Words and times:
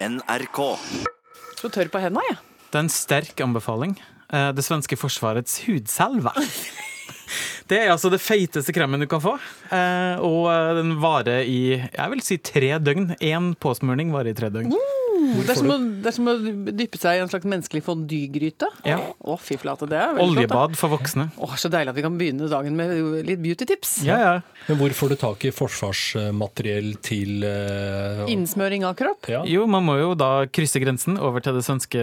NRK. 0.00 0.60
Så 1.56 1.70
tørr 1.72 1.88
på 1.92 2.00
henda, 2.02 2.22
jeg. 2.28 2.38
Det 2.70 2.78
er 2.80 2.84
en 2.84 2.92
sterk 2.92 3.40
anbefaling. 3.40 3.94
Eh, 4.32 4.50
Det 4.52 4.64
svenske 4.66 4.98
forsvarets 5.00 5.62
hudselve. 5.66 6.32
Det 7.66 7.80
er 7.82 7.88
altså 7.90 8.06
det 8.12 8.20
feiteste 8.22 8.70
kremen 8.70 9.02
du 9.02 9.08
kan 9.10 9.18
få. 9.24 9.32
Eh, 9.74 10.20
Og 10.22 10.44
eh, 10.52 10.74
den 10.78 10.92
varer 11.02 11.42
i 11.48 11.56
jeg 11.80 12.10
vil 12.12 12.22
si 12.22 12.36
tre 12.38 12.76
døgn. 12.78 13.16
Én 13.18 13.54
påsmurning 13.58 14.12
varer 14.14 14.30
i 14.30 14.36
tre 14.38 14.50
døgn. 14.54 14.70
Det 15.42 15.54
er, 15.54 15.58
som 15.60 15.72
å, 15.72 15.76
det 16.02 16.10
er 16.10 16.16
som 16.16 16.30
å 16.30 16.34
dyppe 16.80 17.00
seg 17.00 17.18
i 17.18 17.22
en 17.24 17.30
slags 17.32 17.48
menneskelig 17.48 17.82
fondygryte. 17.86 18.70
Ja. 18.86 18.98
Å, 19.20 19.36
fy 19.40 19.58
flate, 19.60 19.88
det 19.90 19.98
er 19.98 20.14
veldig 20.16 20.22
flott. 20.22 20.36
Oljebad 20.36 20.78
for 20.80 20.94
voksne. 20.96 21.28
Å, 21.36 21.50
så 21.60 21.70
deilig 21.72 21.92
at 21.92 21.98
vi 21.98 22.06
kan 22.06 22.18
begynne 22.20 22.50
dagen 22.52 22.78
med 22.78 22.94
litt 23.26 23.42
beauty-tips. 23.44 23.98
Ja, 24.06 24.18
ja. 24.22 24.34
Men 24.70 24.80
hvor 24.80 24.96
får 24.96 25.14
du 25.14 25.18
tak 25.20 25.46
i 25.48 25.52
forsvarsmateriell 25.54 26.96
til 27.04 27.46
uh... 27.46 28.24
Innsmøring 28.32 28.86
av 28.88 28.96
kropp. 28.98 29.28
ja. 29.30 29.44
Jo, 29.46 29.66
man 29.70 29.86
må 29.86 29.98
jo 30.00 30.14
da 30.18 30.46
krysse 30.50 30.82
grensen 30.82 31.20
over 31.22 31.44
til 31.44 31.58
det 31.58 31.64
svenske 31.66 32.02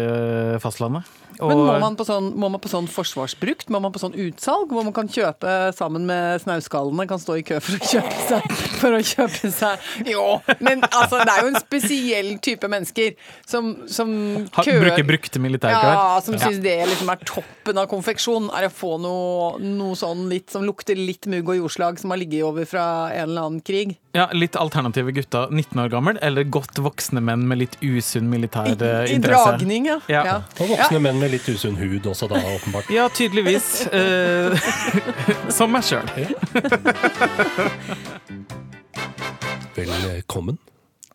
fastlandet. 0.64 1.10
Og 1.44 1.52
Men 1.52 1.62
må 1.68 1.76
man, 1.84 1.98
på 2.00 2.06
sånn, 2.08 2.30
må 2.40 2.50
man 2.54 2.62
på 2.64 2.72
sånn 2.72 2.88
forsvarsbrukt? 2.92 3.70
Må 3.74 3.82
man 3.84 3.94
på 3.94 4.02
sånn 4.02 4.16
utsalg, 4.26 4.72
hvor 4.72 4.86
man 4.88 4.96
kan 4.96 5.10
kjøpe 5.12 5.74
sammen 5.76 6.08
med 6.10 6.42
snauskallene, 6.44 7.08
kan 7.10 7.22
stå 7.22 7.38
i 7.42 7.46
kø 7.48 7.60
for 7.64 7.78
å 7.78 7.90
kjøpe 7.94 8.20
seg 8.30 8.62
For 8.82 8.96
å 8.96 9.02
kjøpe 9.04 9.52
seg 9.54 10.10
Jo, 10.10 10.26
men 10.64 10.84
altså, 10.90 11.22
det 11.24 11.34
er 11.34 11.46
jo 11.46 11.52
en 11.54 11.60
spesiell 11.62 12.32
type 12.44 12.70
mennesker 12.72 13.16
som, 13.48 13.74
som 13.92 14.10
køer 14.58 14.82
bruker 14.88 15.08
brukte 15.08 15.42
militærklær. 15.44 15.94
Ja, 15.94 16.22
som 16.24 16.38
syns 16.40 16.62
det 16.64 16.78
liksom 16.90 17.12
er 17.14 17.22
toppen 17.28 17.80
av 17.80 17.90
konfeksjon. 17.92 18.50
Er 18.56 18.70
å 18.70 18.74
få 18.74 18.96
noe, 19.02 19.54
noe 19.64 19.98
sånn 20.00 20.28
litt 20.32 20.54
som 20.54 20.66
lukter 20.68 20.98
litt 21.00 21.28
mugg 21.32 21.52
og 21.54 21.60
jordslag 21.64 22.00
som 22.02 22.14
har 22.14 22.22
ligget 22.22 22.46
over 22.48 22.68
fra 22.70 22.86
en 23.14 23.30
eller 23.30 23.50
annen 23.50 23.64
krig. 23.66 23.98
Ja, 24.14 24.28
Litt 24.34 24.54
alternative 24.60 25.10
gutter 25.16 25.50
19 25.50 25.80
år 25.82 25.90
gammel, 25.90 26.20
eller 26.22 26.46
godt 26.46 26.78
voksne 26.86 27.22
menn 27.26 27.48
med 27.50 27.64
litt 27.64 27.78
usunn 27.82 28.28
militær 28.30 28.70
I, 28.70 28.76
eh, 28.78 29.08
i 29.10 29.16
interesse. 29.18 29.56
dragning, 29.56 29.88
ja. 29.90 29.98
Ja. 30.12 30.22
ja. 30.28 30.36
Og 30.62 30.70
voksne 30.76 31.00
menn 31.02 31.18
med 31.22 31.33
litt 31.34 31.48
usunn 31.50 31.76
hud 31.80 32.06
også, 32.10 32.28
da, 32.32 32.40
åpenbart. 32.54 32.90
Ja, 32.94 33.08
tydeligvis. 33.10 33.86
Eh, 33.88 34.54
som 35.58 35.74
meg 35.74 35.84
sjøl. 35.88 36.08
Velkommen, 39.74 40.58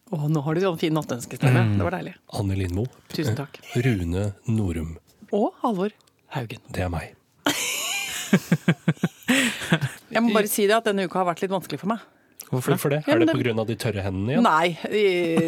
Å, 0.08 0.24
nå 0.32 0.40
har 0.40 0.56
du 0.56 0.62
sånn 0.64 0.78
fin 0.80 0.94
nattønskestemme. 0.96 1.62
Mm. 1.68 1.74
Det 1.78 1.84
var 1.86 1.94
deilig. 1.98 2.14
Anne 2.38 2.54
Lindmo. 2.56 2.86
Tusen 3.12 3.36
takk. 3.38 3.58
Rune 3.84 4.30
Norum. 4.48 4.94
Og 5.36 5.50
Halvor 5.62 5.92
Haugen. 6.32 6.62
Det 6.72 6.82
er 6.86 6.90
meg. 6.92 7.12
Jeg 10.14 10.24
må 10.24 10.32
bare 10.32 10.48
si 10.48 10.64
det 10.68 10.76
at 10.78 10.88
denne 10.88 11.04
uka 11.08 11.20
har 11.20 11.28
vært 11.28 11.42
litt 11.44 11.52
vanskelig 11.52 11.80
for 11.82 11.92
meg. 11.92 12.00
Hvorfor? 12.48 12.72
Hvorfor 12.74 12.92
det? 12.94 13.02
Ja, 13.04 13.14
Er 13.14 13.24
det 13.24 13.34
pga. 13.36 13.64
de 13.68 13.76
tørre 13.76 14.02
hendene 14.06 14.32
igjen? 14.34 14.46
Nei, 14.46 14.78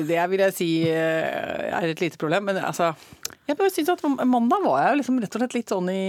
det 0.06 0.24
vil 0.32 0.42
jeg 0.44 0.54
si 0.56 0.68
eh, 0.84 1.70
er 1.72 1.88
et 1.88 2.02
lite 2.02 2.20
problem. 2.20 2.44
Men 2.50 2.60
altså 2.60 2.90
Jeg 3.48 3.56
bare 3.56 3.70
synes 3.72 3.88
at 3.94 4.02
mandag 4.28 4.64
var 4.66 4.82
jeg 4.84 5.00
liksom 5.00 5.20
rett 5.22 5.34
og 5.38 5.40
slett 5.42 5.56
litt 5.56 5.72
sånn 5.72 5.88
i 5.92 6.02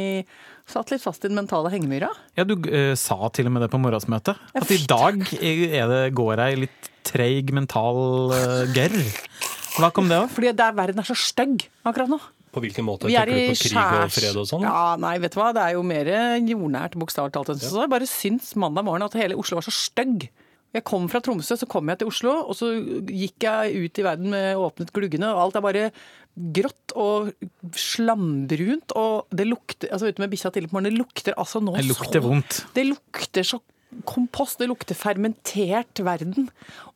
Satt 0.72 0.92
litt 0.94 1.02
fast 1.04 1.24
i 1.26 1.28
den 1.28 1.36
mentale 1.40 1.72
hengemyra. 1.74 2.12
Ja, 2.38 2.46
Du 2.48 2.54
eh, 2.70 2.94
sa 3.00 3.18
til 3.34 3.48
og 3.50 3.56
med 3.56 3.64
det 3.66 3.72
på 3.74 3.80
morgensmøtet. 3.82 4.38
At 4.56 4.70
i 4.72 4.78
dag 4.88 5.24
er 5.42 5.90
det, 5.90 6.02
går 6.16 6.38
jeg 6.38 6.54
i 6.54 6.60
litt 6.66 6.92
treig 7.08 7.50
mental 7.56 8.32
eh, 8.36 8.70
gørr. 8.76 9.00
Hva 9.80 9.90
kom 9.96 10.12
det 10.12 10.20
av? 10.22 10.30
Fordi 10.32 10.52
det 10.54 10.68
er, 10.68 10.78
verden 10.78 11.02
er 11.02 11.08
så 11.08 11.18
stygg 11.18 11.66
akkurat 11.88 12.12
nå. 12.14 12.20
På 12.52 12.60
hvilken 12.64 12.84
måte? 12.84 13.08
Vi 13.08 13.16
er 13.16 13.32
Tenker 13.32 13.40
i 13.40 13.48
du 13.48 13.56
på 13.56 13.60
krig 13.64 13.80
og 13.80 13.88
skjærs... 13.96 14.16
fred 14.20 14.40
og 14.44 14.48
sånn? 14.50 14.64
Ja, 14.68 14.96
nei, 15.00 15.16
vet 15.24 15.34
du 15.36 15.40
hva. 15.40 15.50
Det 15.56 15.64
er 15.66 15.76
jo 15.78 15.84
mer 15.88 16.10
jordnært, 16.44 16.98
bokstavelig 17.00 17.36
talt. 17.36 17.52
Så 17.64 17.84
jeg 17.86 17.92
bare 17.92 18.08
syns 18.12 18.52
mandag 18.60 18.88
morgen 18.88 19.08
at 19.08 19.16
hele 19.20 19.40
Oslo 19.40 19.60
var 19.60 19.68
så 19.68 19.72
stygg. 19.76 20.28
Jeg 20.72 20.86
kom 20.88 21.10
fra 21.12 21.20
Tromsø, 21.20 21.58
så 21.60 21.68
kom 21.68 21.90
jeg 21.92 22.00
til 22.00 22.08
Oslo, 22.08 22.32
og 22.48 22.56
så 22.56 22.70
gikk 23.10 23.44
jeg 23.44 23.74
ut 23.90 24.00
i 24.00 24.06
verden 24.08 24.30
med 24.32 24.56
åpnet 24.56 24.94
gluggene, 24.96 25.28
og 25.36 25.42
alt 25.44 25.58
er 25.60 25.66
bare 25.66 25.86
grått 26.56 26.94
og 26.96 27.34
slambrunt, 27.76 28.94
og 28.96 29.28
det 29.36 29.48
lukter 29.50 29.92
Altså 29.92 30.08
ute 30.08 30.24
med 30.24 30.32
bikkja 30.32 30.52
tidlig 30.56 30.72
på 30.72 30.78
morgenen, 30.78 30.96
det 30.96 31.02
lukter 31.04 31.36
altså 31.40 31.60
nå 31.64 31.76
Det 31.76 31.90
lukter 31.90 32.22
så 32.22 32.28
vondt. 32.28 32.60
Det 32.78 32.86
lukter 32.88 33.48
så 33.52 33.60
kompost, 34.08 34.62
det 34.62 34.70
lukter 34.72 34.96
fermentert 34.96 36.00
verden. 36.08 36.48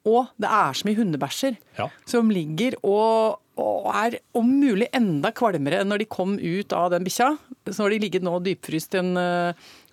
Og 0.08 0.30
det 0.40 0.48
er 0.48 0.78
så 0.80 0.88
mye 0.88 0.96
hundebæsjer 1.02 1.58
Ja. 1.76 1.90
som 2.08 2.30
ligger 2.32 2.78
og, 2.88 3.42
og 3.60 3.90
er 3.92 4.16
om 4.34 4.48
mulig 4.62 4.88
enda 4.96 5.34
kvalmere 5.36 5.82
enn 5.84 5.92
når 5.92 6.06
de 6.06 6.08
kom 6.16 6.38
ut 6.40 6.72
av 6.72 6.94
den 6.96 7.04
bikkja. 7.04 7.34
Så 7.68 7.84
har 7.84 7.92
de 7.92 8.00
ligget 8.00 8.24
nå 8.24 8.38
dypfryst 8.46 8.96
i 8.96 9.02
en 9.04 9.12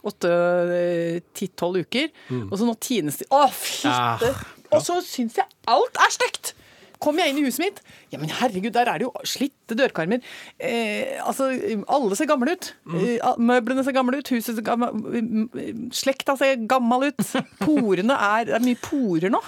eh, 0.03 0.09
åtte, 0.11 0.33
eh, 0.79 1.79
uker. 1.83 2.11
Og 2.49 2.59
så 2.59 2.67
nå 2.67 2.75
tines 2.81 3.21
de 3.21 3.29
Å, 3.31 3.47
fitte! 3.53 4.33
Og 4.73 4.83
så 4.85 4.99
syns 5.05 5.39
jeg 5.39 5.47
alt 5.71 5.99
er 6.01 6.13
stygt! 6.15 6.55
Kommer 7.03 7.25
jeg 7.25 7.33
inn 7.33 7.41
i 7.41 7.47
huset 7.49 7.65
mitt, 7.65 7.79
ja 8.13 8.19
men 8.23 8.31
herregud, 8.31 8.71
der 8.77 8.87
er 8.87 9.01
det 9.01 9.09
jo 9.09 9.11
slitte 9.27 9.75
dørkarmer. 9.75 10.23
Eh, 10.63 11.19
altså, 11.19 11.49
alle 11.91 12.15
ser 12.15 12.29
gamle 12.31 12.55
ut. 12.55 12.69
Mm. 12.87 13.01
møblene 13.43 13.83
ser 13.83 13.97
gamle 13.97 14.21
ut, 14.21 14.31
huset 14.31 14.55
ser 14.55 14.63
gammelt 14.63 15.97
Slekta 15.99 16.37
ser 16.39 16.63
gammel 16.71 17.09
ut. 17.11 17.25
Porene 17.65 18.15
er 18.15 18.47
Det 18.53 18.55
er 18.61 18.67
mye 18.69 18.79
porer 18.85 19.35
nå. 19.35 19.43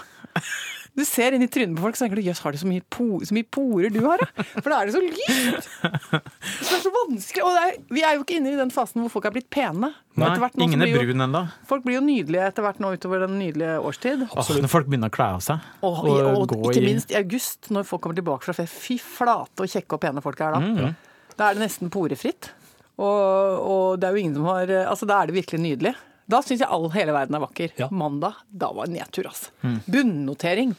Du 0.94 1.02
ser 1.02 1.34
inn 1.34 1.42
i 1.42 1.48
trynet 1.50 1.74
på 1.74 1.82
folk 1.82 1.96
og 1.96 2.00
tenker 2.04 2.20
du, 2.20 2.22
jøss, 2.22 2.38
har 2.44 2.54
du 2.54 2.58
så 2.60 2.68
mye, 2.70 2.82
po 2.94 3.18
så 3.26 3.34
mye 3.34 3.46
porer 3.50 3.90
du 3.90 3.98
har, 4.04 4.20
da? 4.22 4.44
For 4.62 4.68
da 4.70 4.76
er 4.84 4.86
det 4.86 4.94
så 4.94 5.00
lyst! 5.02 5.66
Så 5.82 6.68
det 6.70 6.76
er 6.76 6.82
så 6.84 6.92
vanskelig. 6.94 7.42
Og 7.42 7.56
er, 7.58 7.72
vi 7.96 8.04
er 8.06 8.14
jo 8.14 8.22
ikke 8.22 8.36
inne 8.38 8.52
i 8.52 8.58
den 8.60 8.70
fasen 8.74 9.02
hvor 9.02 9.10
folk 9.16 9.26
er 9.26 9.34
blitt 9.34 9.48
pene. 9.50 9.90
Nei, 10.14 10.28
ingen 10.62 10.84
er 10.86 10.92
brun 10.94 11.24
ennå. 11.26 11.40
Folk 11.66 11.82
blir 11.88 11.96
jo 11.98 12.04
nydelige 12.06 12.46
etter 12.46 12.62
hvert 12.68 12.78
nå 12.84 12.92
utover 12.94 13.24
den 13.26 13.34
nydelige 13.42 13.74
årstid. 13.90 14.22
Når 14.30 14.70
folk 14.70 14.86
begynner 14.92 15.10
å 15.10 15.16
kle 15.18 15.28
av 15.34 15.42
seg. 15.48 15.66
Og, 15.82 15.98
og, 16.06 16.22
og 16.44 16.54
gå 16.54 16.60
ikke 16.70 16.84
i- 16.84 16.86
minst 16.92 17.10
i 17.10 17.18
august, 17.18 17.72
når 17.74 17.88
folk 17.90 18.04
kommer 18.06 18.20
tilbake 18.20 18.46
fra 18.46 18.54
ferie. 18.60 18.70
Fy 18.70 19.00
flate 19.02 19.66
og 19.66 19.74
kjekke 19.74 19.98
og 19.98 20.04
pene 20.06 20.22
folk 20.22 20.40
er 20.46 20.54
da. 20.54 20.62
Mm, 20.62 20.94
Da 21.34 21.48
er 21.50 21.58
det 21.58 21.64
nesten 21.66 21.90
porefritt. 21.90 22.52
Og, 22.94 23.62
og 23.66 23.98
det 23.98 24.06
er 24.06 24.14
jo 24.14 24.22
ingen 24.22 24.36
som 24.38 24.44
har 24.52 24.70
Altså, 24.86 25.10
da 25.10 25.18
er 25.24 25.26
det 25.32 25.40
virkelig 25.42 25.58
nydelig. 25.64 25.96
Da 26.30 26.40
syns 26.44 26.62
jeg 26.64 26.70
all, 26.72 26.88
hele 26.94 27.14
verden 27.16 27.36
er 27.36 27.44
vakker. 27.44 27.74
Ja. 27.80 27.90
Mandag, 27.92 28.40
da 28.48 28.70
var 28.76 28.88
det 28.88 28.98
nedtur, 28.98 29.28
altså. 29.28 29.52
Mm. 29.64 29.78
Bunnotering. 29.86 30.74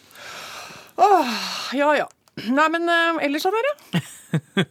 Åh, 0.95 1.35
ja 1.77 1.91
ja. 1.99 2.07
Nei, 2.51 2.65
men 2.73 2.89
uh, 2.89 3.21
ellers 3.23 3.45
da, 3.45 3.51
dere? 3.55 4.01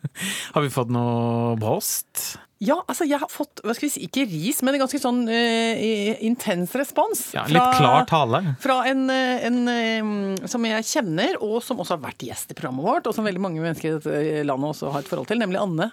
Har 0.54 0.64
vi 0.64 0.72
fått 0.72 0.90
noe 0.92 1.54
post? 1.60 2.34
Ja, 2.64 2.76
altså 2.86 3.04
jeg 3.04 3.18
har 3.20 3.28
fått, 3.28 3.60
hva 3.64 3.74
skal 3.76 3.88
vi 3.88 3.92
si, 3.92 4.02
ikke 4.06 4.24
ris, 4.30 4.60
men 4.64 4.76
en 4.76 4.84
ganske 4.84 5.00
sånn 5.00 5.24
uh, 5.28 6.20
intens 6.24 6.72
respons. 6.78 7.26
Ja, 7.36 7.44
litt 7.50 7.78
klar 7.78 8.06
tale. 8.08 8.40
Fra 8.62 8.78
en, 8.88 9.02
eh, 9.12 9.44
en 9.48 9.58
eh, 9.68 10.46
som 10.48 10.64
jeg 10.64 10.86
kjenner, 10.88 11.36
og 11.44 11.58
som 11.66 11.82
også 11.82 11.98
har 11.98 12.04
vært 12.06 12.24
gjest 12.24 12.54
i 12.54 12.58
programmet 12.58 12.86
vårt, 12.86 13.08
og 13.10 13.16
som 13.16 13.26
veldig 13.26 13.42
mange 13.42 13.64
mennesker 13.64 13.90
i 13.90 13.96
dette 13.98 14.46
landet 14.48 14.70
også 14.70 14.94
har 14.94 15.04
et 15.04 15.10
forhold 15.10 15.28
til, 15.28 15.42
nemlig 15.42 15.60
Anne 15.60 15.90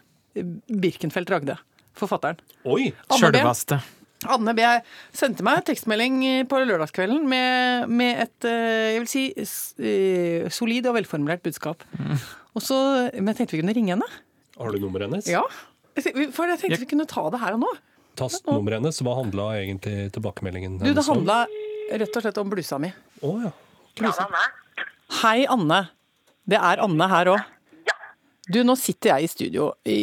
Birkenfeldt 0.70 1.34
Ragde. 1.34 1.58
Forfatteren. 1.98 2.40
Oi! 2.72 2.94
Sjølveste. 3.18 3.82
Anne 4.30 4.54
B. 4.54 4.62
sendte 5.18 5.42
meg 5.46 5.64
tekstmelding 5.66 6.46
på 6.50 6.60
lørdagskvelden 6.62 7.24
med, 7.30 7.88
med 7.90 8.20
et 8.28 8.46
eh, 8.46 8.92
jeg 8.94 9.00
vil 9.02 9.10
si, 9.10 9.24
eh, 9.82 10.50
solid 10.54 10.86
og 10.92 10.98
velformulert 11.00 11.42
budskap. 11.46 11.82
Og 12.54 12.62
så, 12.62 12.78
Men 13.16 13.32
jeg 13.34 13.40
tenkte 13.42 13.58
vi 13.58 13.62
kunne 13.64 13.74
ringe 13.78 13.96
henne. 13.96 14.10
Har 14.60 14.72
du 14.76 14.78
nummeret 14.84 15.10
hennes? 15.10 15.26
Ja. 15.32 15.42
Jeg 15.98 16.06
tenkte- 16.06 16.32
For 16.36 16.46
jeg 16.52 16.60
tenkte 16.62 16.80
vi 16.84 16.90
kunne 16.94 17.08
ta 17.10 17.24
det 17.34 17.40
her 17.42 17.54
og 17.58 17.64
nå. 17.64 17.72
Tastnummeret 18.20 18.78
hennes. 18.82 19.00
Hva 19.02 19.16
handla 19.24 19.48
egentlig 19.64 20.12
tilbakemeldingen 20.14 20.78
Du, 20.78 20.84
det 20.86 20.92
hennes 20.94 21.10
om? 21.10 21.22
handla 21.24 21.46
rett 22.04 22.16
og 22.16 22.22
slett 22.28 22.38
om 22.44 22.50
blusa 22.52 22.78
mi. 22.80 22.92
Å 23.24 23.34
ja. 23.48 23.52
Hei, 25.22 25.46
Anne. 25.50 25.82
Det 26.48 26.58
er 26.62 26.80
Anne 26.84 27.08
her 27.12 27.26
òg. 27.34 27.42
Ja. 27.88 27.96
Du, 28.52 28.62
nå 28.68 28.76
sitter 28.80 29.16
jeg 29.16 29.24
i 29.26 29.32
studio 29.32 29.72
i, 29.86 29.98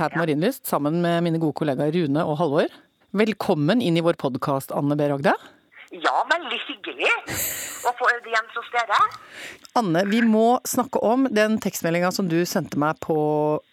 her 0.00 0.10
på 0.12 0.20
Marienlyst 0.20 0.66
sammen 0.68 1.00
med 1.04 1.22
mine 1.24 1.38
gode 1.42 1.54
kollegaer 1.58 1.92
Rune 1.94 2.24
og 2.26 2.36
Halvor. 2.40 2.68
Velkommen 3.10 3.80
inn 3.82 3.96
i 3.96 4.00
vår 4.00 4.14
podkast, 4.14 4.70
Anne 4.70 4.94
B. 4.96 5.08
Ragde. 5.10 5.32
Ja, 5.90 6.12
veldig 6.30 6.58
hyggelig 6.62 7.08
å 7.82 7.90
få 7.98 8.06
audiens 8.06 8.54
hos 8.54 8.68
dere. 8.70 8.98
Anne, 9.80 10.04
vi 10.06 10.20
må 10.22 10.60
snakke 10.62 11.02
om 11.02 11.26
den 11.34 11.56
tekstmeldinga 11.58 12.12
som 12.14 12.28
du 12.30 12.38
sendte 12.46 12.78
meg 12.78 13.00
på 13.02 13.16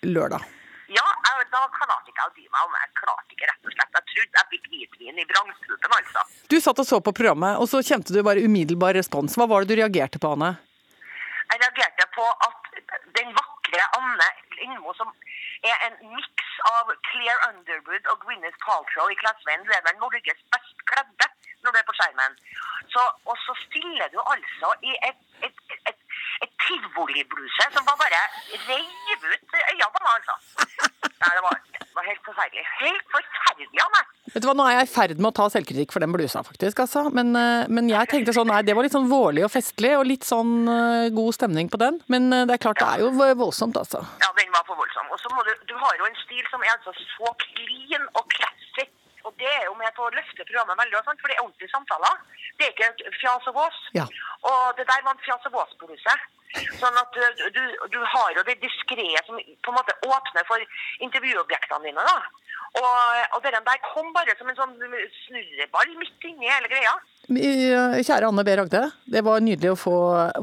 lørdag. 0.10 0.42
Ja, 0.90 1.06
jeg, 1.06 1.46
da 1.54 1.62
klarte 1.76 2.10
ikke 2.10 2.24
jeg 2.24 2.32
å 2.32 2.34
dy 2.34 2.48
meg 2.48 2.66
om. 2.66 2.74
Jeg 2.82 2.92
klarte 2.98 3.38
ikke, 3.38 3.52
rett 3.52 3.70
og 3.70 3.76
slett. 3.76 4.00
Jeg 4.00 4.10
trodde 4.16 4.42
jeg 4.42 4.50
fikk 4.56 4.68
hvitvin 4.74 5.22
i 5.22 5.28
vrangstrupen, 5.30 5.96
altså. 6.00 6.26
Du 6.50 6.58
satt 6.64 6.82
og 6.82 6.90
så 6.90 7.02
på 7.06 7.14
programmet, 7.22 7.62
og 7.62 7.70
så 7.70 7.84
kjente 7.86 8.18
du 8.18 8.24
bare 8.26 8.42
umiddelbar 8.42 8.98
respons. 8.98 9.38
Hva 9.38 9.46
var 9.54 9.62
det 9.62 9.76
du 9.76 9.84
reagerte 9.84 10.18
på, 10.24 10.34
Anne? 10.34 10.56
Jeg 11.54 11.62
reagerte 11.62 12.10
på 12.18 12.26
at 12.26 12.74
den 13.22 13.38
vakre 13.38 13.86
Anne 14.02 14.34
Lindmo, 14.58 14.98
som 14.98 15.14
er 15.72 15.78
en 15.88 15.98
miks 16.16 16.50
av 16.72 16.92
Claire 17.10 17.40
Underwood 17.50 18.10
og 18.12 18.24
Gwyneth 18.24 18.60
Paltrow 18.66 19.12
i 19.14 19.20
Klasseveien, 19.22 19.66
du 19.66 19.72
er 19.74 19.86
vel 19.88 20.00
Norges 20.02 20.44
best 20.54 20.84
kledde 20.92 21.30
når 21.64 21.74
du 21.74 21.80
er 21.80 21.88
på 21.90 21.98
skjermen. 22.00 22.38
Så, 22.94 23.04
og 23.30 23.38
så 23.46 23.56
stiller 23.66 24.08
du 24.14 24.20
altså 24.34 24.74
i 24.90 24.94
et, 25.10 25.24
et, 25.48 25.64
et, 25.92 26.02
et 26.46 26.52
tivolibluse 26.66 27.70
som 27.74 27.88
var 27.88 27.98
bare 28.02 28.22
reiv 28.68 29.28
ut 29.32 29.58
øynene 29.58 29.90
på 29.94 30.04
meg, 30.04 30.14
altså. 30.18 30.68
Nei, 31.24 31.32
det 31.34 31.44
var, 31.46 31.56
det 31.80 31.96
var 31.98 32.06
helt 32.06 32.24
forferdelig. 32.28 32.66
Helt 32.82 33.08
forferdelig 33.14 33.82
av 33.84 33.94
meg. 33.96 34.12
Vet 34.34 34.44
du 34.44 34.48
hva, 34.50 34.56
Nå 34.60 34.66
er 34.68 34.76
jeg 34.76 34.88
i 34.88 34.92
ferd 34.92 35.14
med 35.18 35.30
å 35.32 35.36
ta 35.40 35.48
selvkritikk 35.50 35.94
for 35.96 36.04
den 36.04 36.14
blusa, 36.14 36.44
faktisk. 36.46 36.84
Altså. 36.84 37.08
Men, 37.16 37.32
eh, 37.40 37.70
men 37.74 37.90
jeg 37.90 38.12
tenkte 38.12 38.36
sånn, 38.36 38.52
nei, 38.52 38.62
det 38.68 38.76
var 38.78 38.86
litt 38.86 38.94
sånn 38.94 39.10
vårlig 39.10 39.48
og 39.48 39.54
festlig, 39.54 39.96
og 39.98 40.06
litt 40.10 40.28
sånn 40.28 40.54
eh, 40.74 41.08
god 41.16 41.38
stemning 41.40 41.72
på 41.74 41.80
den. 41.82 41.98
Men 42.14 42.30
eh, 42.36 42.46
det 42.50 42.58
er 42.58 42.64
klart, 42.68 42.82
det 42.84 42.90
er 42.92 43.06
jo 43.06 43.14
voldsomt, 43.42 43.80
altså. 43.80 44.04
Ja, 44.22 44.30
den 44.38 44.54
var 44.54 44.68
for 44.70 44.78
voldsom. 44.78 45.10
Og 45.10 45.22
så 45.24 45.34
må 45.34 45.46
du, 45.48 45.54
du 45.72 45.76
har 45.80 45.98
jo 46.02 46.10
en 46.10 46.22
stil 46.26 46.44
som 46.52 46.62
er 46.62 46.76
altså 46.76 46.94
så 47.02 47.34
clean 47.48 48.06
og 48.14 48.28
classy. 48.36 48.57
Det 49.38 49.50
er 49.54 49.68
jo 49.68 49.76
med 49.78 49.94
på 49.98 50.08
å 50.08 50.14
løfte 50.16 50.46
programmet 50.48 50.80
veldig, 50.80 51.04
for 51.06 51.30
det 51.30 51.36
er 51.36 51.44
ordentlige 51.44 51.74
samtaler. 51.74 52.16
Det 52.58 52.68
er 52.68 52.74
ikke 52.74 53.14
fjas 53.22 53.50
og 53.52 53.60
vås. 53.60 53.78
Ja. 53.98 54.08
Og 54.50 54.80
det 54.80 54.88
der 54.90 55.06
var 55.06 55.14
en 55.14 55.24
fjas 55.26 55.46
og 55.50 55.54
vås-bluse. 55.60 56.16
Sånn 56.80 56.98
at 56.98 57.18
du, 57.54 57.62
du, 57.92 58.00
har 58.02 58.34
jo 58.38 58.44
det 58.48 58.58
diskré 58.64 59.06
som 59.28 59.38
på 59.38 59.74
en 59.74 59.78
måte 59.78 59.94
åpner 60.08 60.48
for 60.48 60.64
intervjuobjektene 61.06 61.90
dine. 61.90 62.06
da. 62.08 62.18
Og, 62.78 62.96
og 63.38 63.44
den 63.46 63.68
der 63.68 63.84
kom 63.86 64.10
bare 64.16 64.34
som 64.40 64.50
en 64.50 64.58
sånn 64.58 64.74
snurreball 65.26 65.94
midt 66.00 66.28
inni 66.30 66.50
hele 66.50 66.72
greia. 66.72 66.96
Kjære 67.28 68.30
Anne 68.30 68.46
B. 68.48 68.56
Ragde, 68.60 68.84
det 69.12 69.24
var 69.28 69.44
nydelig 69.44 69.74
å 69.74 69.80
få, 69.80 69.96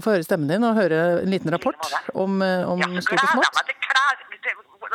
få 0.05 0.17
høre 0.17 0.27
stemmen 0.27 0.51
din 0.51 0.67
og 0.67 0.79
høre 0.79 1.01
en 1.23 1.31
liten 1.33 1.53
rapport 1.55 1.81
om, 2.13 2.43
eh, 2.45 2.65
om 2.69 2.83
Ja, 2.83 2.91
stort 3.01 3.17
og 3.17 3.23
gleder 3.23 3.37
smått. 3.39 3.59
meg 3.59 3.71
til 3.71 3.79
klær. 3.87 4.25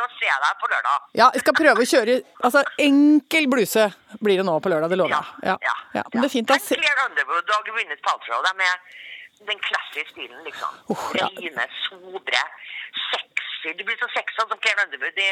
Nå 0.00 0.06
å 0.08 0.12
se 0.16 0.28
deg 0.32 0.60
på 0.62 0.68
lørdag. 0.72 1.08
Ja, 1.18 1.26
jeg 1.34 1.42
skal 1.42 1.54
prøve 1.58 1.84
å 1.84 1.88
kjøre 1.90 2.14
Altså, 2.46 2.62
enkel 2.80 3.48
bluse 3.52 3.90
blir 4.24 4.40
det 4.40 4.46
nå 4.48 4.54
på 4.64 4.72
lørdag, 4.72 4.88
det 4.92 4.96
lover 4.96 5.12
jeg. 5.12 5.50
Ja, 5.50 5.74
ja. 5.98 6.04
Men 6.14 6.22
det 6.24 6.30
er 6.30 6.32
fint. 6.32 6.52
å 6.54 6.56
se 6.64 6.78
Claire 6.80 7.04
Underwood 7.10 7.52
og 7.56 7.68
Gwyneth 7.68 8.00
Paltrow. 8.06 8.40
De 8.46 8.64
er 8.64 8.78
den 9.50 9.60
klassiske 9.66 10.14
stilen, 10.14 10.40
liksom. 10.46 10.80
Oh, 10.94 11.04
ja. 11.18 11.28
Rene, 11.36 11.66
sobre, 11.84 12.42
sexy. 13.10 13.49
Du 13.78 13.84
blir 13.84 13.98
så 14.00 14.08
sexy 14.14 14.36
som 14.40 14.58
Claire 14.64 14.84
Underwood 14.86 15.18
i, 15.20 15.28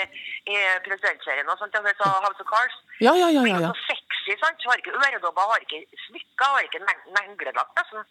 i 0.53 0.57
presidentserien 0.87 1.49
og 1.49 1.59
sånt. 1.61 1.75
Så 1.79 2.09
House 2.25 2.41
of 2.43 2.49
Cars. 2.51 2.75
Ja, 3.01 3.13
ja, 3.17 3.29
ja, 3.33 3.43
ja, 3.47 3.59
ja. 3.65 3.71
så 3.73 3.87
sexy, 3.89 4.35
sant? 4.43 4.65
Har 4.69 4.81
ikke 4.83 4.93
øredobber, 4.99 5.49
har 5.53 5.63
ikke 5.65 5.81
smykker, 6.07 6.49
har 6.55 6.67
ikke 6.67 6.81
neg- 6.85 7.07
neglelakk. 7.17 7.71
nesten. 7.79 8.05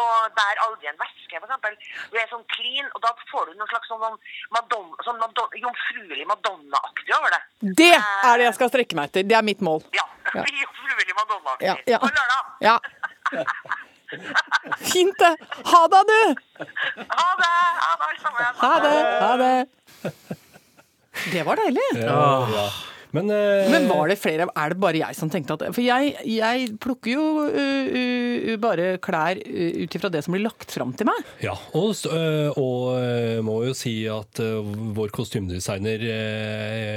Og 0.00 0.12
bærer 0.38 0.62
aldri 0.66 0.88
en 0.92 1.00
veske, 1.02 1.36
eksempel. 1.40 1.76
Du 2.12 2.16
er 2.22 2.30
sånn 2.32 2.44
clean, 2.54 2.88
og 2.94 3.02
da 3.04 3.12
får 3.32 3.50
du 3.50 3.58
noe 3.60 3.68
slags 3.72 3.90
sånn, 3.92 4.16
Madonna, 4.56 5.04
sånn 5.06 5.18
Madonna, 5.22 5.62
jomfruelig 5.66 6.26
Madonna-aktig 6.32 7.14
over 7.18 7.36
det. 7.36 7.42
Det 7.82 7.92
er 7.98 8.38
det 8.38 8.48
jeg 8.48 8.58
skal 8.60 8.72
strekke 8.72 8.96
meg 9.00 9.10
etter. 9.10 9.26
Det 9.28 9.36
er 9.36 9.46
mitt 9.46 9.60
mål. 9.60 9.82
Ja. 9.98 10.06
Ja. 10.34 10.44
Jomfruelig 10.64 11.14
Madonna-aktig. 11.20 11.66
Ja, 11.66 11.76
ja. 11.96 11.98
På 11.98 12.10
lørdag. 12.14 12.56
Ja. 12.64 12.78
Fint, 14.92 15.18
det. 15.18 15.36
Ha 15.70 15.80
det, 15.92 16.02
du! 16.10 16.22
Ha 16.96 17.28
det! 17.40 17.50
Ha 17.80 17.92
det, 17.96 18.04
alle 18.06 18.20
sammen. 18.22 18.44
Ha 18.62 18.72
det. 18.84 18.98
Ha 19.20 19.32
det. 19.36 19.66
Det 21.32 21.42
var 21.46 21.56
deilig. 21.60 21.88
Ja, 21.94 22.48
ja. 22.54 22.66
Men, 23.16 23.30
uh, 23.30 23.70
Men 23.72 23.88
var 23.90 24.10
det 24.10 24.18
flere? 24.20 24.46
Er 24.54 24.74
det 24.74 24.80
bare 24.82 25.00
jeg 25.00 25.18
som 25.18 25.30
tenkte 25.32 25.56
at 25.56 25.64
For 25.74 25.82
jeg, 25.84 26.14
jeg 26.28 26.68
plukker 26.82 27.14
jo 27.14 27.24
uh, 27.50 27.90
uh, 27.90 28.54
bare 28.62 28.92
klær 29.02 29.40
ut 29.40 29.96
ifra 29.96 30.10
det 30.12 30.22
som 30.24 30.34
blir 30.34 30.44
lagt 30.44 30.70
fram 30.74 30.92
til 30.96 31.08
meg. 31.08 31.18
Ja, 31.42 31.54
og, 31.76 31.94
og 32.60 33.44
må 33.46 33.56
jo 33.66 33.74
si 33.76 33.94
at 34.10 34.40
vår 34.40 35.12
kostymedesigner 35.14 36.02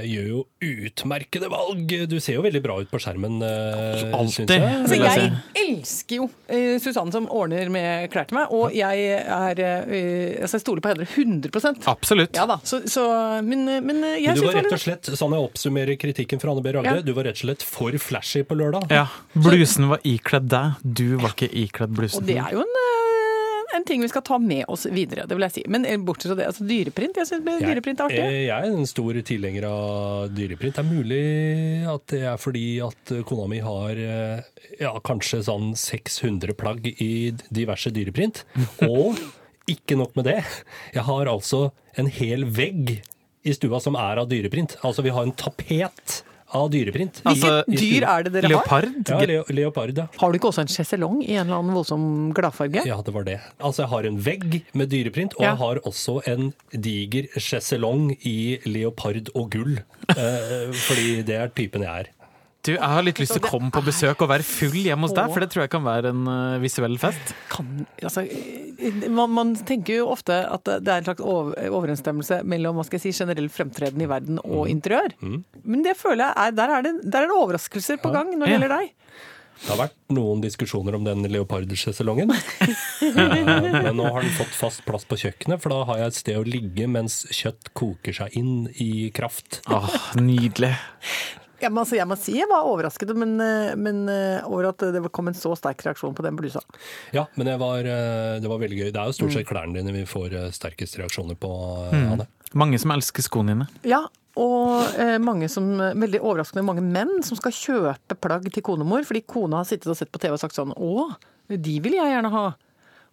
gjør 0.08 0.30
jo 0.30 0.42
utmerkede 0.64 1.50
valg. 1.52 1.94
Du 2.10 2.18
ser 2.24 2.38
jo 2.38 2.46
veldig 2.46 2.64
bra 2.64 2.80
ut 2.82 2.92
på 2.92 3.02
skjermen, 3.02 3.40
Alltid. 3.44 4.52
jeg. 4.54 4.64
Altså, 4.64 5.00
jeg 5.00 5.32
elsker 5.64 6.22
jo 6.22 6.28
uh, 6.28 6.76
Susanne 6.82 7.14
som 7.14 7.28
ordner 7.32 7.72
med 7.74 8.10
klær 8.14 8.28
til 8.30 8.38
meg, 8.40 8.54
og 8.54 8.74
jeg 8.76 9.08
er 9.24 9.62
uh, 9.64 10.44
altså 10.44 10.60
jeg 10.60 10.64
stoler 10.64 10.84
på 10.84 10.94
henne 10.94 11.08
100% 11.08 11.88
Absolutt. 11.92 12.36
Ja 12.38 12.46
da, 12.50 12.60
så, 12.68 12.82
så 12.90 13.06
Men, 13.46 13.66
men 13.86 14.02
jeg 14.18 14.34
syns 14.34 14.42
du 14.42 14.48
var 14.48 14.60
rett 14.60 14.76
og 14.76 14.84
slett, 14.84 15.12
sånn 15.20 15.36
jeg 15.36 15.48
oppsummerer 15.50 16.00
kritikken 16.04 16.42
fra 16.44 16.54
Anne 16.54 16.64
B. 16.66 16.74
Ragde, 16.76 16.98
Ja. 17.00 17.06
du 17.06 17.14
var 17.16 17.28
rett 17.30 17.40
og 17.40 17.46
slett 17.48 17.64
for 17.66 17.96
flashy 18.00 18.44
på 18.48 18.58
lørdag. 18.60 18.92
Ja. 18.92 19.08
Blusen 19.34 19.90
var 19.92 20.04
ikledd 20.08 20.50
deg, 20.52 20.84
du 20.84 21.16
var 21.22 21.34
ikke 21.36 21.50
ikledd 21.66 21.96
blusen. 21.96 22.22
Og 22.22 22.28
det 22.30 22.38
er 22.44 22.52
jo 22.56 22.62
en, 22.64 22.78
uh, 22.84 23.76
en 23.78 23.86
ting 23.88 24.04
vi 24.04 24.10
skal 24.12 24.22
ta 24.28 24.38
med 24.42 24.66
oss 24.72 24.86
videre, 24.92 25.26
det 25.28 25.38
vil 25.38 25.46
jeg 25.48 25.56
si. 25.58 25.64
Men 25.72 25.88
uh, 25.88 25.96
bortsett 26.06 26.34
fra 26.34 26.40
det, 26.42 26.48
altså 26.52 26.68
dyreprint, 26.70 27.20
jeg 27.22 27.30
syns 27.32 27.48
dyreprint 27.64 28.04
er 28.04 28.10
artig. 28.10 28.20
Jeg, 28.22 28.42
jeg 28.50 28.72
er 28.72 28.78
en 28.78 28.90
stor 28.90 29.22
tilhenger 29.32 29.70
av 29.70 30.34
dyreprint. 30.36 30.76
Det 30.78 30.84
er 30.84 30.90
mulig 30.92 31.24
at 31.94 32.08
det 32.14 32.24
er 32.34 32.42
fordi 32.42 32.66
at 32.86 33.16
kona 33.30 33.48
mi 33.52 33.62
har 33.64 34.00
eh, 34.00 34.44
ja, 34.82 34.92
kanskje 35.06 35.44
sånn 35.48 35.72
600 35.80 36.56
plagg 36.60 36.86
i 36.94 37.32
diverse 37.54 37.92
dyreprint. 37.96 38.44
Og 38.90 39.18
ikke 39.70 39.96
nok 39.96 40.16
med 40.20 40.28
det, 40.28 40.42
jeg 40.92 41.06
har 41.08 41.30
altså 41.32 41.70
en 42.00 42.10
hel 42.12 42.44
vegg 42.52 42.98
i 43.44 43.54
stua 43.56 43.80
som 43.84 43.96
er 44.00 44.22
av 44.24 44.30
dyreprint. 44.32 44.78
Altså 44.84 45.04
vi 45.06 45.10
har 45.14 45.24
en 45.28 45.34
tapet 45.36 46.22
av 46.54 46.68
dyreprint. 46.70 47.18
Altså, 47.26 47.64
Hvilket 47.66 47.82
dyr 47.82 48.04
er 48.06 48.24
det 48.28 48.32
dere 48.36 48.50
har? 48.52 48.52
Leopard? 48.86 49.10
Ja, 49.10 49.18
leo, 49.26 49.44
leopard, 49.50 49.98
ja. 49.98 50.06
Har 50.22 50.32
du 50.32 50.38
ikke 50.38 50.52
også 50.52 50.62
en 50.62 50.70
sjeselong 50.70 51.24
i 51.26 51.34
en 51.34 51.48
eller 51.48 51.58
annen 51.64 51.74
voldsom 51.74 52.04
gladfarge? 52.38 52.84
Ja, 52.86 53.00
det 53.02 53.14
var 53.16 53.26
det. 53.26 53.40
Altså, 53.58 53.82
jeg 53.84 53.90
har 53.96 54.06
en 54.12 54.20
vegg 54.28 54.60
med 54.78 54.92
dyreprint, 54.94 55.34
og 55.40 55.42
Ja. 55.42 55.50
jeg 55.56 55.58
har 55.64 55.82
også 55.90 56.20
en 56.30 56.54
diger 56.78 57.26
sjeselong 57.42 58.12
i 58.22 58.60
leopard 58.70 59.32
og 59.34 59.50
gull. 59.56 59.80
Eh, 60.14 60.70
fordi 60.86 61.24
det 61.26 61.40
er 61.42 61.50
typen 61.58 61.82
jeg 61.88 62.06
er. 62.06 62.12
Du, 62.64 62.70
jeg 62.72 62.80
har 62.80 63.04
litt 63.04 63.20
lyst 63.20 63.34
til 63.36 63.42
å 63.44 63.50
komme 63.50 63.68
på 63.76 63.82
besøk 63.84 64.22
og 64.24 64.30
være 64.32 64.46
full 64.48 64.78
hjemme 64.80 65.04
hos 65.04 65.12
deg, 65.18 65.32
for 65.34 65.44
det 65.44 65.50
tror 65.52 65.66
jeg 65.66 65.72
kan 65.74 65.84
være 65.84 66.14
en 66.14 66.22
uh, 66.32 66.62
visuell 66.64 66.94
fest. 67.02 67.34
Kan, 67.52 67.74
altså, 68.00 68.24
eh, 68.24 69.04
man, 69.12 69.34
man 69.36 69.52
tenker 69.68 69.98
jo 70.00 70.06
ofte 70.14 70.38
at 70.48 70.64
det 70.80 70.88
er 70.94 71.02
en 71.02 71.10
slags 71.10 71.26
overensstemmelse 71.28 72.38
mellom 72.48 72.80
hva 72.80 72.86
skal 72.88 73.02
jeg 73.02 73.10
si, 73.12 73.18
generell 73.26 73.50
fremtreden 73.52 74.06
i 74.06 74.08
verden 74.08 74.40
og 74.46 74.70
interiør. 74.72 75.12
Men 75.20 75.84
det 75.84 75.98
føler 76.00 76.24
jeg 76.30 76.34
er, 76.46 76.56
der 76.62 76.76
er 76.78 76.88
det, 76.88 76.94
der 77.04 77.26
er 77.26 77.34
det 77.34 77.42
overraskelser 77.42 78.00
på 78.00 78.14
gang 78.16 78.32
når 78.32 78.46
det 78.48 78.54
Ja. 78.54 78.56
gjelder 78.62 78.76
deg. 78.78 78.94
Det 79.64 79.70
har 79.70 79.78
vært 79.84 80.00
noen 80.16 80.40
diskusjoner 80.44 80.96
om 80.98 81.04
den 81.06 81.28
leopardsjeselongen. 81.36 82.32
Eh, 83.04 83.12
Men 83.84 83.98
nå 84.00 84.08
har 84.08 84.24
den 84.24 84.32
fått 84.32 84.56
fast 84.56 84.86
plass 84.88 85.04
på 85.04 85.18
kjøkkenet, 85.20 85.60
for 85.60 85.74
da 85.76 85.82
har 85.90 85.98
jeg 86.00 86.08
et 86.14 86.18
sted 86.22 86.38
å 86.40 86.46
ligge 86.48 86.86
mens 86.88 87.26
kjøtt 87.36 87.74
koker 87.76 88.16
seg 88.16 88.38
inn 88.40 88.70
i 88.80 89.10
kraft. 89.14 89.60
Åh, 89.68 89.98
nydelig. 90.16 90.72
Jeg 91.64 91.74
må, 91.74 91.84
altså, 91.84 91.98
jeg 91.98 92.10
må 92.10 92.18
si 92.20 92.38
jeg 92.38 92.50
var 92.52 92.68
overrasket 92.68 93.14
men, 93.18 93.36
eh, 93.42 93.74
men, 93.80 94.04
eh, 94.12 94.44
over 94.48 94.72
at 94.74 94.84
det 94.94 95.04
kom 95.16 95.30
en 95.32 95.38
så 95.38 95.54
sterk 95.60 95.84
reaksjon 95.86 96.16
på 96.18 96.26
den 96.26 96.38
blusa. 96.40 96.64
Ja, 97.16 97.28
men 97.40 97.52
var, 97.62 97.80
eh, 97.80 98.40
det 98.44 98.50
var 98.52 98.62
veldig 98.62 98.80
gøy. 98.82 98.90
Det 98.92 99.00
er 99.00 99.12
jo 99.12 99.18
stort 99.20 99.38
sett 99.38 99.50
klærne 99.50 99.80
dine 99.80 99.96
vi 99.96 100.04
får 100.10 100.36
sterkest 100.56 101.00
reaksjoner 101.02 101.40
på, 101.40 101.54
mm. 101.94 102.10
Anne. 102.16 102.28
Mange 102.54 102.78
som 102.82 102.94
elsker 102.94 103.26
skoene 103.26 103.56
dine. 103.56 103.70
Ja, 103.88 104.04
og 104.40 104.98
eh, 104.98 105.20
mange 105.22 105.50
som, 105.52 105.68
veldig 105.78 106.22
overraskende 106.24 106.66
mange 106.66 106.84
menn 106.86 107.22
som 107.26 107.38
skal 107.38 107.54
kjøpe 107.54 108.18
plagg 108.18 108.48
til 108.54 108.66
konemor, 108.66 109.06
fordi 109.06 109.22
kona 109.30 109.62
har 109.62 109.70
sittet 109.70 109.92
og 109.94 110.00
sett 110.00 110.12
på 110.14 110.22
TV 110.22 110.34
og 110.34 110.42
sagt 110.42 110.58
sånn 110.58 110.74
Å, 110.74 110.94
de 111.54 111.76
vil 111.84 112.00
jeg 112.00 112.14
gjerne 112.16 112.34
ha. 112.34 112.46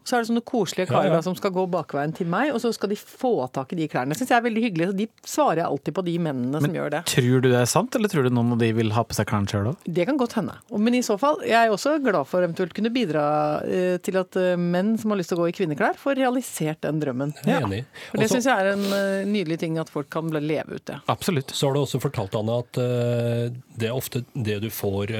Og 0.01 0.09
så 0.09 0.17
er 0.17 0.23
det 0.25 0.31
sånne 0.31 0.43
koselige 0.49 0.89
karer 0.91 1.11
Ja, 1.11 1.19
ja. 1.19 1.23
som 1.23 1.35
skal 1.37 1.53
gå 1.55 1.67
bakveien 1.71 2.13
til 2.17 2.29
meg, 2.33 2.51
og 2.55 2.61
så 2.63 2.71
skal 2.73 2.89
de 2.93 2.97
få 2.97 3.33
tak 3.53 3.75
i 3.75 3.79
de 3.79 3.89
klærne. 3.93 4.15
Det 4.15 4.21
syns 4.23 4.31
jeg 4.33 4.41
er 4.41 4.47
veldig 4.47 4.63
hyggelig. 4.65 4.87
Så 4.91 4.97
de 4.97 5.07
svarer 5.29 5.61
jeg 5.61 5.67
alltid 5.69 5.97
på 5.99 6.05
de 6.07 6.15
mennene 6.25 6.63
som 6.65 6.75
gjør 6.75 6.95
det. 6.95 7.03
Tror 7.11 7.45
du 7.45 7.49
det 7.51 7.59
er 7.61 7.69
sant, 7.69 7.95
eller 7.99 8.09
tror 8.13 8.25
du 8.25 8.31
noen 8.33 8.55
av 8.57 8.63
de 8.63 8.71
vil 8.79 8.95
ha 8.97 9.05
på 9.05 9.17
seg 9.19 9.29
klærne 9.29 9.51
sjøl 9.53 9.69
òg? 9.73 9.85
Det 9.85 10.07
kan 10.09 10.17
godt 10.21 10.39
hende. 10.39 10.57
Men 10.73 10.97
i 10.97 11.03
så 11.05 11.19
fall, 11.21 11.43
jeg 11.47 11.59
er 11.69 11.75
også 11.75 11.99
glad 12.05 12.29
for 12.31 12.47
eventuelt 12.47 12.73
kunne 12.77 12.93
bidra 12.95 13.25
eh, 13.69 13.99
til 14.05 14.17
at 14.23 14.39
eh, 14.41 14.57
menn 14.57 14.95
som 15.01 15.13
har 15.13 15.21
lyst 15.21 15.35
til 15.35 15.39
å 15.39 15.45
gå 15.45 15.51
i 15.53 15.57
kvinneklær, 15.61 16.01
får 16.01 16.17
realisert 16.23 16.81
den 16.87 17.03
drømmen. 17.05 17.37
Jeg 17.45 17.59
er 17.59 17.69
enig. 17.69 17.83
For 18.09 18.25
det 18.25 18.31
syns 18.33 18.49
jeg 18.49 18.57
er 18.65 18.73
en 18.73 18.87
eh, 18.97 19.29
nydelig 19.29 19.61
ting 19.63 19.77
at 19.83 19.93
folk 19.93 20.09
kan 20.13 20.33
leve 20.33 20.81
ut 20.81 20.87
det. 20.89 20.97
Absolutt. 21.13 21.53
Så 21.53 21.69
har 21.69 21.77
du 21.77 21.83
også 21.85 22.01
fortalt, 22.03 22.35
Anne, 22.41 22.57
at 22.65 22.81
det 22.81 23.89
er 23.91 23.95
ofte 23.95 24.25
det 24.33 24.61
du 24.65 24.71
får 24.73 25.13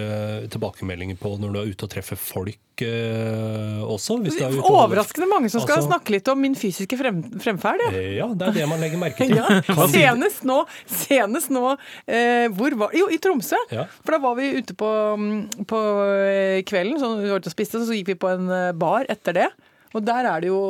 tilbakemeldinger 0.53 1.21
på 1.21 1.37
når 1.41 1.53
du 1.55 1.61
er 1.61 1.71
ute 1.75 1.87
og 1.87 1.93
treffer 1.93 2.19
folk 2.21 2.59
eh, 2.87 3.81
også. 3.85 4.17
Er 4.41 4.57
Overraskende 4.61 5.29
mange 5.31 5.51
som 5.53 5.61
skal 5.65 5.77
Altså- 5.81 5.91
snakke 5.91 6.11
litt 6.17 6.29
om 6.29 6.41
min 6.41 6.55
fysiske 6.55 6.99
frem, 6.99 7.23
fremferd. 7.41 7.81
Ja. 7.87 7.91
Eh, 7.93 8.15
Ja, 8.21 8.27
det 8.35 8.49
er 8.49 8.53
det 8.61 8.69
man 8.69 8.81
legger 8.81 8.99
merke 9.01 9.27
til. 9.27 9.37
Ja, 9.41 9.87
senest 9.89 10.45
nå, 10.45 10.59
senest 10.87 11.51
nå 11.51 11.77
eh, 12.07 12.49
Hvor 12.49 12.75
var 12.77 12.91
Jo, 12.97 13.09
i 13.13 13.19
Tromsø. 13.23 13.57
Ja. 13.71 13.87
For 14.05 14.13
da 14.17 14.19
var 14.19 14.35
vi 14.37 14.51
ute 14.59 14.75
på, 14.75 14.91
mm, 15.17 15.65
på 15.71 15.81
eh, 16.27 16.63
kvelden, 16.69 16.99
så 17.01 17.15
vi 17.21 17.31
var 17.31 17.41
ute 17.41 17.49
og 17.53 17.57
spiste, 17.57 17.81
så 17.87 17.97
gikk 17.97 18.13
vi 18.15 18.19
på 18.21 18.29
en 18.33 18.49
bar 18.79 19.05
etter 19.09 19.33
det. 19.37 19.49
Og 19.91 20.05
der 20.07 20.27
er 20.31 20.43
det 20.43 20.51
jo 20.51 20.61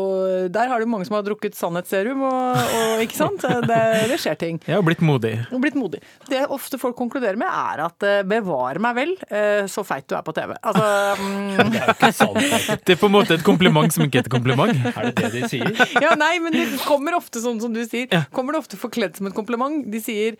Der 0.48 0.70
har 0.70 0.80
det 0.80 0.86
jo 0.86 0.92
mange 0.94 1.06
som 1.08 1.18
har 1.18 1.24
drukket 1.26 1.56
sannhetsserum, 1.58 2.22
og, 2.24 2.60
og 2.78 3.02
ikke 3.04 3.18
sant? 3.18 3.44
Det, 3.44 3.80
det 4.10 4.18
skjer 4.20 4.38
ting. 4.40 4.60
Jeg 4.64 4.78
har 4.78 4.84
blitt 4.86 5.02
modig. 5.04 5.34
Blitt 5.60 5.76
modig. 5.76 6.00
Det 6.30 6.46
ofte 6.48 6.80
folk 6.80 6.96
konkluderer 6.96 7.38
med, 7.40 7.48
er 7.50 7.84
at 7.84 8.06
eh, 8.06 8.22
bevare 8.26 8.80
meg 8.82 8.96
vel, 8.96 9.14
eh, 9.28 9.68
så 9.70 9.84
feit 9.86 10.08
du 10.08 10.16
er 10.16 10.24
på 10.24 10.34
TV. 10.36 10.54
Altså 10.56 10.88
mm, 11.20 11.72
Det 11.74 11.82
er 11.82 11.86
jo 11.86 11.96
ikke 11.96 12.12
sant. 12.16 12.84
Det 12.86 12.96
er 12.96 13.00
på 13.00 13.10
en 13.10 13.16
måte 13.18 13.36
et 13.36 13.46
kompliment 13.46 13.92
som 13.92 14.06
ikke 14.06 14.22
er 14.22 14.28
et 14.28 14.32
kompliment. 14.32 14.84
Er 14.94 15.10
det 15.10 15.16
det 15.20 15.32
de 15.36 15.48
sier? 15.52 15.72
Ja, 16.04 16.14
nei, 16.18 16.36
men 16.42 16.54
det 16.54 16.66
kommer 16.86 17.18
ofte 17.18 17.42
sånn 17.42 17.60
som 17.60 17.74
du 17.74 17.82
sier. 17.84 18.08
Kommer 18.32 18.56
det 18.56 18.64
ofte 18.64 18.78
forkledd 18.80 19.18
som 19.18 19.28
et 19.28 19.36
kompliment. 19.36 19.84
De 19.90 20.00
sier 20.02 20.38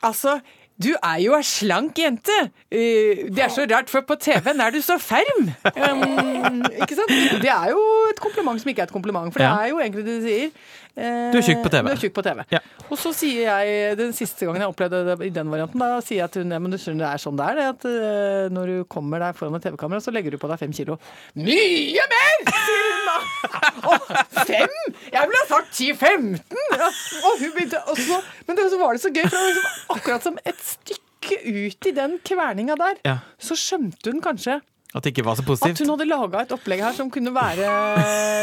Altså, 0.00 0.38
Du 0.80 0.88
er 0.96 1.18
jo 1.20 1.34
ei 1.36 1.42
slank 1.44 1.98
jente. 2.00 2.36
Eh, 2.72 3.26
Det 3.28 3.42
er 3.44 3.48
så 3.52 3.66
rart, 3.70 3.90
for 3.92 4.00
på 4.08 4.16
TV-en 4.16 4.60
er 4.64 4.70
du 4.72 4.80
så 4.80 4.96
ferm. 4.98 5.50
Um, 5.76 6.62
ikke 6.80 6.96
sant? 6.96 7.10
Det 7.42 7.50
er 7.52 7.70
jo 7.74 7.82
et 8.10 8.20
kompliment 8.20 8.60
som 8.62 8.70
ikke 8.72 8.80
er 8.86 8.88
et 8.88 8.92
kompliment, 8.94 9.32
for 9.32 9.38
det 9.42 9.48
Ja. 9.48 9.58
er 9.64 9.68
jo 9.74 9.78
egentlig 9.80 10.04
det 10.06 10.20
du 10.22 10.26
sier. 10.28 10.50
Eh, 10.96 11.30
Du 11.32 11.38
er 11.38 11.44
tjukk 11.46 11.62
på 11.64 11.70
TV. 11.72 11.86
Du 11.86 11.92
er 11.94 12.00
tjukk 12.02 12.14
på 12.16 12.22
TV. 12.26 12.42
Ja. 12.50 12.60
Og 12.90 12.98
så 12.98 13.12
sier 13.14 13.44
jeg, 13.46 13.96
den 14.00 14.10
siste 14.16 14.46
gangen 14.48 14.64
jeg 14.64 14.72
opplevde 14.72 15.04
det 15.06 15.14
i 15.28 15.30
den 15.34 15.50
varianten, 15.52 15.78
da 15.78 16.00
sier 16.02 16.24
jeg 16.24 16.32
til 16.34 16.42
hun 16.42 16.56
men 16.64 16.72
du 16.74 16.78
skjønner 16.82 17.04
det 17.04 17.10
er 17.14 17.22
sånn 17.22 17.36
det 17.38 17.46
er, 17.46 17.58
det 17.60 17.66
at 17.70 17.84
eh, 17.86 18.46
når 18.50 18.72
du 18.72 18.78
kommer 18.90 19.22
der 19.22 19.36
foran 19.38 19.54
et 19.60 19.62
TV-kamera, 19.68 20.02
så 20.02 20.10
legger 20.14 20.34
du 20.34 20.38
på 20.42 20.50
deg 20.50 20.58
fem 20.64 20.72
kilo. 20.74 20.96
Mye 21.38 22.06
mer! 22.14 22.50
sier 22.50 22.88
hun 22.88 23.06
da. 23.06 23.18
Og 23.92 24.10
fem? 24.48 24.74
Jeg 25.14 25.30
ville 25.30 25.44
sagt 25.52 25.70
10-15! 25.78 26.34
Ja, 26.74 26.88
Og 27.28 27.38
hun 27.44 27.54
begynte, 27.54 27.84
også, 27.94 28.18
men 28.48 28.58
det, 28.58 28.66
så 28.72 28.80
var 28.82 28.96
det 28.98 29.04
så 29.04 29.12
gøy, 29.14 29.22
for 29.28 29.36
det 29.36 29.44
var 29.44 29.54
liksom 29.54 29.94
akkurat 29.96 30.26
som 30.26 30.38
et 30.46 30.60
stykke 30.72 31.38
ut 31.46 31.86
i 31.86 31.94
den 31.94 32.18
kverninga 32.26 32.74
der, 32.80 32.98
Ja. 33.06 33.16
så 33.38 33.54
skjønte 33.58 34.10
hun 34.10 34.22
kanskje 34.24 34.58
At 34.90 35.04
det 35.06 35.12
ikke 35.12 35.22
var 35.22 35.36
så 35.38 35.44
at 35.46 35.78
hun 35.78 35.90
hadde 35.92 36.06
laga 36.10 36.40
et 36.42 36.52
opplegg 36.56 36.80
her 36.82 36.94
som 36.96 37.10
kunne 37.14 37.30
være 37.30 37.66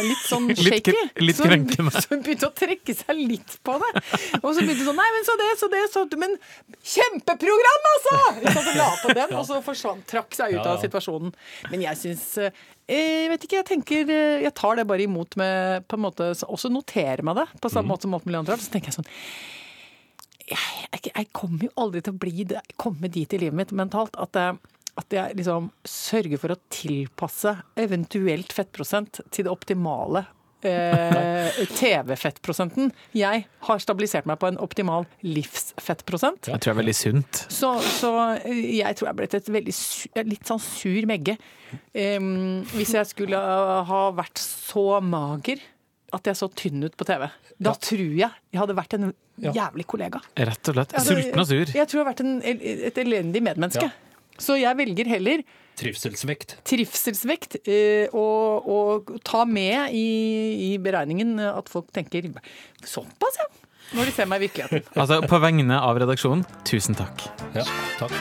litt 0.06 0.22
sånn 0.30 0.46
shaky. 0.56 0.94
litt, 0.96 1.18
litt 1.27 1.36
så, 1.36 1.44
hun- 1.50 1.66
så 1.92 2.06
hun 2.13 2.22
begynte 2.24 2.48
å 2.48 2.54
trekke 2.56 2.96
seg 2.96 3.20
litt 3.20 3.58
på 3.68 3.75
det. 3.84 3.89
Og 4.39 4.48
så 4.56 4.62
begynte 4.63 4.80
hun 4.86 4.88
sånn 4.94 5.01
Nei, 5.01 5.10
men 5.18 5.27
så 5.27 5.36
det, 5.42 5.50
så 5.60 5.68
det, 5.74 5.82
så 5.92 6.06
Men 6.24 6.38
kjempeprogram, 6.88 7.89
altså! 7.92 8.16
Så 8.56 8.75
la 8.80 8.88
på 9.04 9.13
den, 9.18 9.36
og 9.36 9.44
så 9.50 9.60
forsvant, 9.66 10.06
trakk 10.08 10.38
seg 10.39 10.56
ut 10.56 10.63
av 10.72 10.80
situasjonen. 10.86 11.36
Men 11.74 11.84
jeg 11.84 12.00
syns 12.00 12.24
eh, 12.46 12.63
Jeg 12.88 13.27
vet 13.34 13.44
ikke, 13.44 13.60
jeg 13.60 13.68
tenker 13.74 14.13
eh, 14.16 14.39
Jeg 14.46 14.56
tar 14.56 14.80
det 14.80 14.88
bare 14.88 15.04
imot 15.04 15.36
med 15.42 15.84
på 15.92 16.00
en 16.00 16.06
måte 16.08 16.30
Også 16.48 16.72
noterer 16.72 17.25
meg 17.27 17.42
det, 17.42 17.48
på 17.60 17.68
Mm. 17.68 17.75
samme 17.75 17.92
måte 17.92 18.08
som 18.08 18.16
Morten 18.16 18.39
Trapp. 18.48 18.63
Så 18.63 18.72
tenker 18.72 18.94
jeg 18.94 19.00
sånn 19.01 19.12
jeg, 20.48 20.58
jeg, 20.94 21.12
jeg 21.12 21.27
kommer 21.36 21.68
jo 21.68 21.74
aldri 21.84 22.00
til 22.06 22.16
å 22.16 22.20
bli 22.24 22.46
det, 22.48 22.62
komme 22.80 23.10
dit 23.12 23.34
i 23.36 23.39
livet 23.42 23.58
mitt 23.60 23.74
mentalt 23.75 24.16
at 24.16 24.38
jeg, 24.39 24.62
at 24.98 25.13
jeg 25.13 25.38
liksom 25.38 25.70
sørger 25.88 26.42
for 26.42 26.54
å 26.54 26.62
tilpasse 26.74 27.54
eventuelt 27.80 28.54
fettprosent 28.56 29.22
til 29.34 29.46
det 29.46 29.54
optimale 29.54 30.24
eh, 30.66 31.60
TV-fettprosenten. 31.80 32.92
Jeg 33.18 33.46
har 33.68 33.84
stabilisert 33.84 34.27
meg 34.30 34.39
på 34.42 34.50
en 34.50 34.60
optimal 34.63 35.06
livsfettprosent. 35.25 36.50
Jeg 36.50 36.63
tror 36.63 36.72
det 36.72 36.75
er 36.75 36.82
veldig 36.82 36.98
sunt. 36.98 37.44
Så, 37.54 37.72
så 38.00 38.13
eh, 38.39 38.63
jeg 38.80 38.98
tror 38.98 39.10
jeg 39.10 39.13
er 39.13 39.22
blitt 39.22 39.38
et 39.38 39.54
veldig 39.60 39.77
litt 40.34 40.50
sånn 40.50 40.63
sur 40.63 41.10
megge. 41.10 41.38
Um, 41.92 42.63
hvis 42.74 42.96
jeg 42.96 43.10
skulle 43.10 43.39
ha 43.89 44.04
vært 44.16 44.39
så 44.42 45.01
mager 45.04 45.62
at 46.16 46.30
jeg 46.30 46.39
så 46.39 46.48
tynn 46.56 46.86
ut 46.88 46.96
på 46.98 47.06
TV. 47.08 47.27
Da 47.60 47.74
tror 47.75 48.04
jeg 48.16 48.30
jeg 48.30 48.60
hadde 48.62 48.75
vært 48.77 48.96
en 48.96 49.10
jævlig 49.38 49.86
kollega. 49.89 50.22
Rett 50.39 50.72
og 50.72 50.77
slett. 50.77 50.96
Sulten 51.04 51.42
og 51.44 51.50
sur. 51.50 51.63
Jeg, 51.66 51.75
jeg 51.75 51.89
tror 51.89 52.00
jeg 52.00 52.06
har 52.06 52.12
vært 52.13 52.24
en, 52.24 52.38
et 52.88 53.01
elendig 53.04 53.44
medmenneske. 53.44 53.89
Ja. 53.89 54.07
Så 54.41 54.58
jeg 54.60 54.77
velger 54.77 55.10
heller 55.10 55.44
Trivselsvekt. 55.77 56.56
trivselsvekt 56.65 57.60
eh, 57.70 58.10
og, 58.10 58.65
og 58.65 59.12
ta 59.25 59.44
med 59.46 59.94
i, 59.94 60.08
i 60.72 60.77
beregningen 60.82 61.38
at 61.51 61.70
folk 61.70 61.91
tenker 61.94 62.32
såpass, 62.82 63.38
ja. 63.38 63.48
Når 63.96 64.10
de 64.10 64.15
ser 64.17 64.27
meg 64.27 64.41
i 64.41 64.48
virkeligheten. 64.48 64.89
Altså, 65.00 65.22
på 65.24 65.39
vegne 65.39 65.77
av 65.79 66.00
redaksjonen, 66.01 66.44
tusen 66.67 66.98
takk. 66.98 67.24
Ja, 67.56 67.63
takk. 68.01 68.17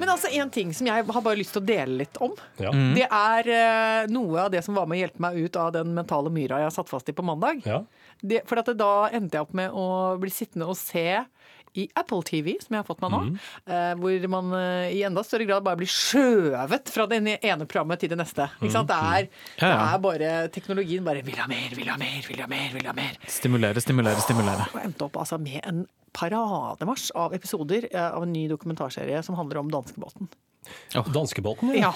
Men 0.00 0.12
altså 0.12 0.30
en 0.38 0.50
ting 0.54 0.72
som 0.76 0.88
jeg 0.88 1.04
har 1.04 1.24
bare 1.24 1.38
lyst 1.40 1.52
til 1.56 1.64
å 1.64 1.66
dele 1.66 2.00
litt 2.04 2.16
om. 2.22 2.32
Ja. 2.62 2.70
Det 2.70 3.06
er 3.06 3.50
uh, 3.50 4.08
noe 4.12 4.46
av 4.46 4.52
det 4.54 4.62
som 4.64 4.76
var 4.78 4.88
med 4.88 5.00
å 5.00 5.02
hjelpe 5.02 5.24
meg 5.24 5.38
ut 5.40 5.58
av 5.60 5.72
den 5.76 5.92
mentale 5.96 6.32
myra 6.32 6.62
jeg 6.62 6.74
satt 6.76 6.92
fast 6.92 7.10
i 7.10 7.16
på 7.16 7.24
mandag. 7.26 7.64
Ja. 7.66 7.82
Det, 8.22 8.44
for 8.48 8.62
at 8.62 8.70
det, 8.70 8.78
da 8.80 9.08
endte 9.10 9.36
jeg 9.36 9.48
opp 9.48 9.56
med 9.56 9.74
å 9.74 9.86
bli 10.22 10.32
sittende 10.32 10.68
og 10.70 10.78
se 10.78 11.24
i 11.76 11.86
Apple 11.98 12.22
TV, 12.26 12.54
som 12.62 12.76
jeg 12.76 12.82
har 12.82 12.88
fått 12.88 13.02
meg 13.04 13.14
nå, 13.14 13.20
eh, 13.68 13.92
hvor 14.00 14.28
man 14.32 14.54
eh, 14.58 14.94
i 14.96 15.02
enda 15.06 15.24
større 15.26 15.48
grad 15.48 15.66
bare 15.66 15.80
blir 15.80 15.90
skjøvet 15.90 16.92
fra 16.92 17.08
det 17.10 17.20
ene 17.36 17.66
programmet 17.68 18.02
til 18.02 18.12
det 18.12 18.20
neste. 18.20 18.48
Ikke 18.60 18.72
sant? 18.74 18.90
Det, 18.90 18.96
er, 18.96 19.28
ja. 19.60 19.68
det 19.68 19.76
er 19.84 20.02
bare 20.06 20.32
teknologien 20.54 21.06
bare 21.06 21.24
vil 21.26 21.38
ha 21.40 21.48
mer, 21.50 21.76
vil 21.76 21.92
ha 21.92 21.98
mer, 22.00 22.18
vil 22.26 22.42
ha 22.42 22.48
mer. 22.50 22.72
vil 22.74 22.88
ha 22.88 22.96
mer. 22.96 23.20
Stimulere, 23.30 23.82
stimulere, 23.84 24.24
stimulere. 24.24 24.68
Og 24.72 24.82
endte 24.82 25.08
opp 25.08 25.20
altså 25.22 25.40
med 25.42 25.60
en 25.66 25.84
parademarsj 26.16 27.10
av 27.18 27.34
episoder 27.36 27.88
eh, 27.90 28.08
av 28.08 28.24
en 28.24 28.32
ny 28.32 28.46
dokumentarserie 28.52 29.22
som 29.26 29.36
handler 29.38 29.62
om 29.62 29.72
danskebåten. 29.72 30.30
Danskebåten, 30.92 31.74
ja. 31.76 31.92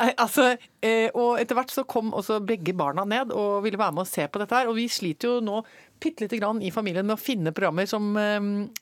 Ja, 0.00 0.14
altså, 0.16 0.54
eh, 0.80 1.10
og 1.12 1.36
etter 1.42 1.58
hvert 1.58 1.72
så 1.74 1.82
kom 1.84 2.14
også 2.16 2.38
begge 2.40 2.72
barna 2.72 3.04
ned 3.04 3.34
og 3.36 3.62
ville 3.66 3.76
være 3.76 3.92
med 3.92 4.06
og 4.06 4.08
se 4.08 4.24
på 4.32 4.40
dette 4.40 4.56
her. 4.56 4.70
Og 4.70 4.78
vi 4.78 4.86
sliter 4.88 5.28
jo 5.28 5.40
nå 5.44 5.58
bitte 6.00 6.24
lite 6.24 6.38
grann 6.40 6.62
i 6.64 6.70
familien 6.72 7.04
med 7.04 7.18
å 7.18 7.20
finne 7.20 7.52
programmer 7.52 7.84
som 7.90 8.06
eh, 8.16 8.38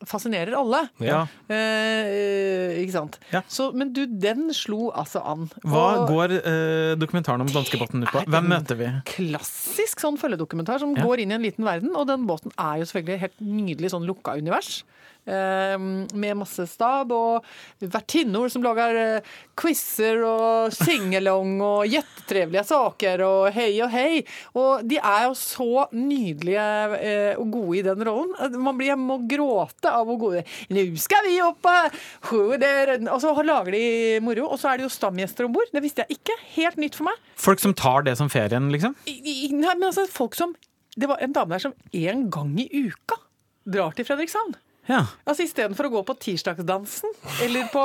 fascinerer 0.06 0.54
alle. 0.54 0.84
Ja. 1.02 1.24
Eh, 1.50 2.78
ikke 2.84 2.94
sant? 2.94 3.18
Ja. 3.34 3.42
Så, 3.50 3.70
men 3.74 3.90
du, 3.96 4.04
den 4.06 4.48
slo 4.54 4.92
altså 4.94 5.22
an. 5.26 5.48
Hva 5.66 5.84
Og 6.04 6.12
går 6.12 6.36
eh, 6.38 6.92
dokumentaren 7.00 7.42
om 7.44 7.50
danskebåten 7.50 8.06
ut 8.06 8.12
på? 8.14 8.22
Hvem 8.30 8.48
møter 8.54 8.78
vi? 8.78 8.92
Klassisk 9.10 10.04
sånn 10.04 10.20
følgedokumentar 10.20 10.78
som 10.82 10.94
Ja. 10.96 11.02
går 11.06 11.24
inn 11.24 11.34
i 11.34 11.38
en 11.40 11.46
liten 11.48 11.66
verden. 11.66 11.96
Og 11.98 12.06
den 12.10 12.26
båten 12.30 12.54
er 12.54 12.78
jo 12.78 12.88
selvfølgelig 12.92 13.24
helt 13.26 13.42
nydelig 13.42 13.90
sånn 13.96 14.06
lukka 14.06 14.38
univers. 14.38 14.84
Eh, 15.28 15.76
med 15.78 16.38
masse 16.40 16.64
stab 16.70 17.12
og 17.12 17.44
vertinner 17.82 18.48
som 18.48 18.62
lager 18.64 18.96
eh, 18.96 19.32
quizer 19.58 20.22
og 20.24 20.72
singalong 20.72 21.58
og 21.60 21.90
kjempetrivelige 21.90 22.64
saker 22.70 23.24
og 23.26 23.48
hei 23.52 23.70
og 23.84 23.92
hei. 23.92 24.22
Og 24.56 24.86
de 24.88 24.96
er 24.96 25.26
jo 25.26 25.34
så 25.36 25.84
nydelige 25.92 26.68
eh, 26.96 27.34
og 27.36 27.52
gode 27.52 27.80
i 27.80 27.84
den 27.84 28.04
rollen. 28.08 28.56
Man 28.56 28.78
blir 28.78 28.94
hjemme 28.94 29.18
og 29.18 29.26
gråte 29.28 29.92
av 29.92 30.08
hvor 30.08 30.20
gode 30.22 30.44
Nå 30.72 30.84
skal 31.00 31.26
vi 31.26 31.38
opp 31.44 31.68
eh, 31.68 31.98
hvor 32.28 32.56
der-» 32.60 32.96
Og 33.08 33.20
så 33.22 33.34
lager 33.44 33.74
de 33.74 33.84
moro. 34.24 34.48
Og 34.48 34.60
så 34.60 34.72
er 34.72 34.80
det 34.80 34.88
jo 34.88 34.92
stamgjester 34.92 35.48
om 35.48 35.54
bord. 35.54 35.68
Det 35.74 35.82
visste 35.84 36.06
jeg 36.06 36.18
ikke. 36.18 36.38
Helt 36.56 36.80
nytt 36.80 36.96
for 36.98 37.08
meg. 37.10 37.20
Folk 37.38 37.60
som 37.62 37.74
tar 37.76 38.06
det 38.08 38.16
som 38.20 38.30
ferien, 38.32 38.70
liksom? 38.72 38.96
Nei, 39.04 39.52
men 39.74 39.90
altså 39.90 40.06
folk 40.10 40.38
som 40.38 40.56
Det 40.98 41.06
var 41.06 41.20
en 41.22 41.34
dame 41.36 41.54
der 41.54 41.62
som 41.62 41.76
en 41.94 42.24
gang 42.32 42.56
i 42.58 42.66
uka 42.88 43.20
drar 43.68 43.92
til 43.94 44.06
Fredrikshavn. 44.08 44.56
Ja. 44.88 45.02
Altså 45.28 45.44
Istedenfor 45.44 45.88
å 45.88 45.92
gå 45.98 46.02
på 46.08 46.14
tirsdagsdansen 46.24 47.12
eller 47.44 47.68
på, 47.72 47.82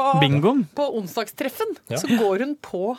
på 0.77 0.86
onsdagstreffen, 1.01 1.75
Ja. 1.91 1.98
så 2.00 2.07
går 2.19 2.45
hun 2.45 2.55
på 2.63 2.95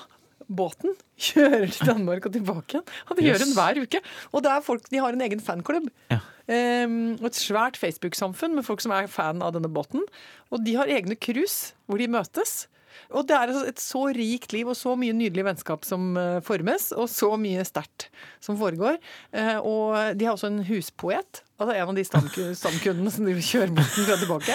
båten, 0.53 0.93
kjører 1.29 1.71
til 1.73 1.89
Danmark 1.89 2.27
og 2.29 2.35
tilbake 2.37 2.77
igjen. 2.77 2.85
Og 3.09 3.17
det 3.17 3.25
Yes. 3.25 3.31
gjør 3.33 3.45
hun 3.47 3.55
hver 3.57 3.81
uke. 3.87 4.01
Og 4.35 4.43
det 4.45 4.51
er 4.53 4.61
folk, 4.67 4.91
de 4.93 5.01
har 5.01 5.17
en 5.17 5.25
egen 5.25 5.41
fanklubb. 5.41 5.89
Ja. 6.13 6.21
Um, 6.45 7.15
og 7.23 7.31
et 7.31 7.39
svært 7.41 7.79
Facebook-samfunn 7.81 8.53
med 8.59 8.67
folk 8.67 8.83
som 8.85 8.93
er 8.93 9.07
fan 9.09 9.41
av 9.41 9.55
denne 9.57 9.71
båten. 9.73 10.05
Og 10.53 10.61
de 10.67 10.75
har 10.77 10.91
egne 10.93 11.17
cruise 11.17 11.73
hvor 11.89 11.97
de 12.03 12.11
møtes. 12.13 12.67
Og 13.11 13.25
det 13.27 13.35
er 13.35 13.49
altså 13.51 13.65
et 13.73 13.81
så 13.83 14.05
rikt 14.15 14.53
liv 14.55 14.69
og 14.71 14.77
så 14.79 14.93
mye 15.01 15.17
nydelig 15.17 15.43
vennskap 15.49 15.83
som 15.89 16.13
eh, 16.21 16.37
formes, 16.47 16.91
og 16.95 17.09
så 17.11 17.33
mye 17.41 17.65
sterkt 17.67 18.07
som 18.45 18.59
foregår. 18.61 19.01
Eh, 19.33 19.57
og 19.65 20.15
de 20.21 20.29
har 20.29 20.37
også 20.37 20.53
en 20.53 20.61
huspoet. 20.69 21.41
Altså 21.55 21.75
en 21.79 21.87
av 21.89 21.95
de 21.95 22.03
stamku- 22.03 22.55
stamkundene 22.59 23.11
som 23.15 23.25
driver 23.29 23.45
kjørebåten 23.47 24.07
fra 24.09 24.17
tilbake. 24.19 24.55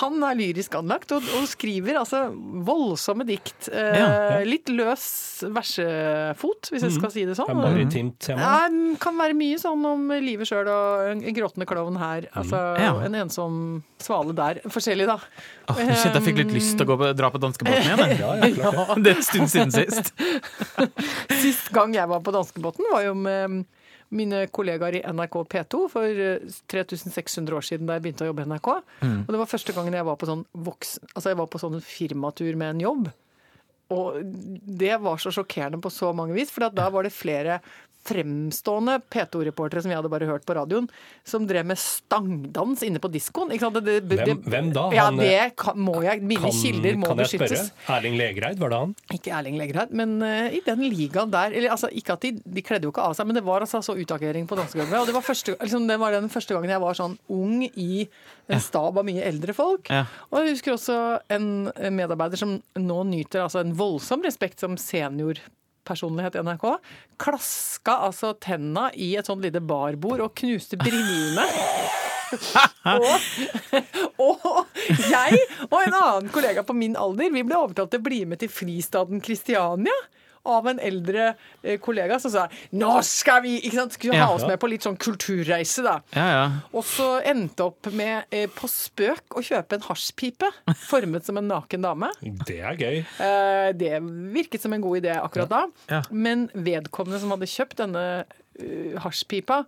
Han 0.00 0.16
er 0.26 0.34
lyrisk 0.34 0.74
anlagt 0.74 1.12
og, 1.14 1.22
og 1.38 1.44
skriver 1.46 2.00
altså 2.00 2.24
voldsomme 2.66 3.22
dikt. 3.28 3.68
Eh, 3.70 3.98
Ja, 4.00 4.08
ja. 4.08 4.40
Litt 4.48 4.66
løs 4.74 5.04
versefot, 5.46 6.70
hvis 6.72 6.82
jeg 6.88 6.96
skal 6.96 7.12
si 7.14 7.22
det 7.24 7.36
Det 7.36 7.38
sånn. 7.38 7.62
er 7.64 7.78
intimt 7.84 8.18
tema. 8.26 8.42
Ja, 8.42 8.96
kan 8.98 9.14
være 9.22 9.36
mye 9.38 9.60
sånn 9.62 9.86
om 9.92 10.08
livet 10.10 10.50
sjøl 10.50 10.66
og 10.74 11.06
en 11.12 11.22
gråtende 11.38 11.68
klovn 11.70 11.96
her. 12.02 12.26
Altså 12.34 12.58
Ja. 12.82 12.92
en 13.06 13.14
ensom 13.22 13.60
svale 14.02 14.34
der. 14.34 14.60
Forskjellig, 14.66 15.06
da. 15.06 15.18
Åh, 15.70 15.76
shit, 15.94 16.12
jeg 16.18 16.22
fikk 16.26 16.36
litt 16.42 16.54
lyst 16.54 16.76
til 16.78 16.86
å 16.86 16.90
gå 16.90 16.98
på, 16.98 17.14
dra 17.14 17.30
på 17.30 17.38
danskebåten 17.38 17.86
igjen. 17.86 17.98
Ja, 18.20 18.34
ja, 18.34 18.94
det. 18.96 19.02
Det 19.04 19.12
er 19.12 19.16
en 19.16 19.22
stund 19.22 19.50
siden 19.54 19.70
sist. 19.70 20.12
Sist 21.40 21.70
gang 21.72 21.94
jeg 21.94 22.08
var 22.10 22.20
på 22.26 22.32
danskebåten, 22.34 22.84
var 22.90 23.06
jo 23.06 23.14
med 23.14 23.64
mine 24.10 24.44
kollegaer 24.50 24.98
i 24.98 25.02
NRK 25.06 25.36
P2 25.52 25.80
for 25.92 26.22
eh, 26.26 26.44
3600 26.70 27.56
år 27.56 27.66
siden 27.66 27.88
da 27.88 27.96
jeg 27.96 28.06
begynte 28.06 28.26
å 28.26 28.30
jobbe 28.30 28.44
i 28.44 28.50
NRK. 28.50 28.70
Og 28.74 29.32
det 29.32 29.40
var 29.42 29.50
første 29.50 29.74
gangen 29.76 29.96
jeg 29.96 30.06
var 30.08 30.18
på 30.20 30.28
sånn 30.30 30.44
voksen, 30.68 31.12
altså 31.14 31.32
jeg 31.32 31.40
var 31.40 31.50
på 31.52 31.62
sånn 31.62 31.80
firmatur 31.84 32.58
med 32.58 32.74
en 32.74 32.84
jobb. 32.86 33.10
Og 33.90 34.20
det 34.22 34.96
var 35.02 35.18
så 35.18 35.32
sjokkerende 35.34 35.80
på 35.82 35.90
så 35.90 36.12
mange 36.14 36.36
vis, 36.36 36.52
for 36.54 36.68
da 36.70 36.90
var 36.94 37.06
det 37.06 37.14
flere 37.14 37.58
fremstående 38.06 38.98
P2-reportere 39.12 39.82
som 39.84 39.90
vi 39.92 39.96
hadde 39.98 40.10
bare 40.12 40.26
hørt 40.28 40.44
på 40.48 40.54
radioen, 40.56 40.86
som 41.26 41.46
drev 41.48 41.66
med 41.68 41.78
stangdans 41.78 42.82
inne 42.86 43.00
på 43.02 43.10
diskoen. 43.12 43.50
Hvem- 43.52 44.42
hvem 44.44 44.72
da? 44.72 44.84
Ja, 44.94 45.04
Han, 45.10 45.16
det 45.20 45.56
kan, 45.56 45.76
må 45.78 46.02
jeg. 46.02 46.22
Mine 46.22 46.40
Kan, 46.40 46.50
kilder 46.56 46.96
må 46.96 47.06
kan 47.10 47.18
jeg 47.18 47.26
spørre? 47.34 47.48
beskyttes. 47.48 47.72
Erling 47.88 48.16
Legreid, 48.18 48.58
var 48.58 48.68
det 48.72 48.78
han? 48.80 48.94
Ikke 49.12 49.32
Erling 49.36 49.58
Legreid, 49.58 49.92
men 49.92 50.16
uh, 50.22 50.48
i 50.50 50.60
den 50.64 50.80
ligaen 50.88 51.30
der 51.30 51.52
eller, 51.52 51.70
altså, 51.70 51.88
Ikke 51.92 52.12
at 52.16 52.20
de, 52.22 52.32
de 52.44 52.62
kledde 52.62 52.84
jo 52.88 52.90
ikke 52.94 53.02
av 53.04 53.14
seg, 53.18 53.26
men 53.26 53.34
det 53.36 53.44
var 53.44 53.60
altså 53.60 53.82
så 53.84 53.96
utagering 53.98 54.46
på 54.48 54.56
dansegulvet. 54.58 55.00
Og 55.00 55.06
det 55.06 55.14
var, 55.14 55.22
første, 55.26 55.56
liksom, 55.60 55.86
det 55.88 55.98
var 56.00 56.12
den 56.12 56.28
første 56.32 56.54
gangen 56.54 56.70
jeg 56.70 56.80
var 56.80 56.94
sånn 56.98 57.18
ung 57.28 57.62
i 57.68 58.06
en 58.50 58.60
stab 58.60 58.96
av 58.98 59.04
mye 59.06 59.22
eldre 59.22 59.52
folk. 59.54 59.90
Ja. 59.90 60.04
Og 60.30 60.40
jeg 60.44 60.56
husker 60.56 60.74
også 60.74 60.96
en 61.30 61.70
medarbeider 61.94 62.36
som 62.40 62.56
nå 62.78 63.02
nyter 63.04 63.44
altså, 63.44 63.60
en 63.62 63.74
voldsom 63.78 64.22
respekt 64.26 64.60
som 64.60 64.76
seniorpersonlighet 65.80 66.34
i 66.34 66.42
NRK. 66.42 66.78
Klaska 67.18 67.96
altså 68.06 68.34
tenna 68.34 68.90
i 68.94 69.16
et 69.16 69.26
sånt 69.26 69.42
lite 69.42 69.60
barbord 69.60 70.20
og 70.20 70.34
knuste 70.34 70.76
brillene. 70.76 71.44
og, 72.94 73.08
og 74.18 74.66
jeg 75.10 75.38
og 75.66 75.80
en 75.82 75.94
annen 75.94 76.28
kollega 76.30 76.62
på 76.62 76.72
min 76.72 76.96
alder 76.96 77.30
vi 77.32 77.42
ble 77.42 77.56
overtalt 77.58 77.90
til 77.90 78.00
å 78.00 78.06
bli 78.06 78.24
med 78.24 78.40
til 78.40 78.48
fristaden 78.48 79.20
Kristiania. 79.20 79.94
Av 80.48 80.66
en 80.70 80.78
eldre 80.80 81.34
eh, 81.62 81.76
kollega 81.82 82.16
som 82.22 82.30
sa 82.32 82.46
'nå 82.72 83.02
skal 83.04 83.42
vi' 83.44 83.58
ikke 83.60 83.76
sant? 83.76 83.92
Skulle 83.92 84.16
ha 84.16 84.30
oss 84.34 84.46
med 84.48 84.58
på 84.60 84.70
litt 84.72 84.82
sånn 84.86 84.96
kulturreise, 84.96 85.82
da. 85.84 86.00
Ja, 86.16 86.26
ja. 86.32 86.44
Og 86.72 86.84
så 86.84 87.20
endte 87.28 87.66
opp 87.66 87.90
med 87.92 88.24
eh, 88.32 88.46
på 88.48 88.68
spøk 88.68 89.36
å 89.36 89.42
kjøpe 89.44 89.76
en 89.76 89.84
hasjpipe 89.88 90.48
formet 90.88 91.24
som 91.28 91.36
en 91.36 91.48
naken 91.48 91.82
dame. 91.84 92.10
Det 92.46 92.60
er 92.60 92.76
gøy. 92.80 92.98
Eh, 93.20 93.72
Det 93.76 94.00
virket 94.32 94.60
som 94.62 94.72
en 94.72 94.80
god 94.80 95.02
idé 95.02 95.12
akkurat 95.20 95.48
da. 95.48 95.66
Ja. 95.88 96.02
Men 96.10 96.48
vedkommende 96.54 97.20
som 97.20 97.30
hadde 97.30 97.46
kjøpt 97.46 97.76
denne 97.76 98.24
uh, 98.24 98.98
hasjpipa 99.04 99.64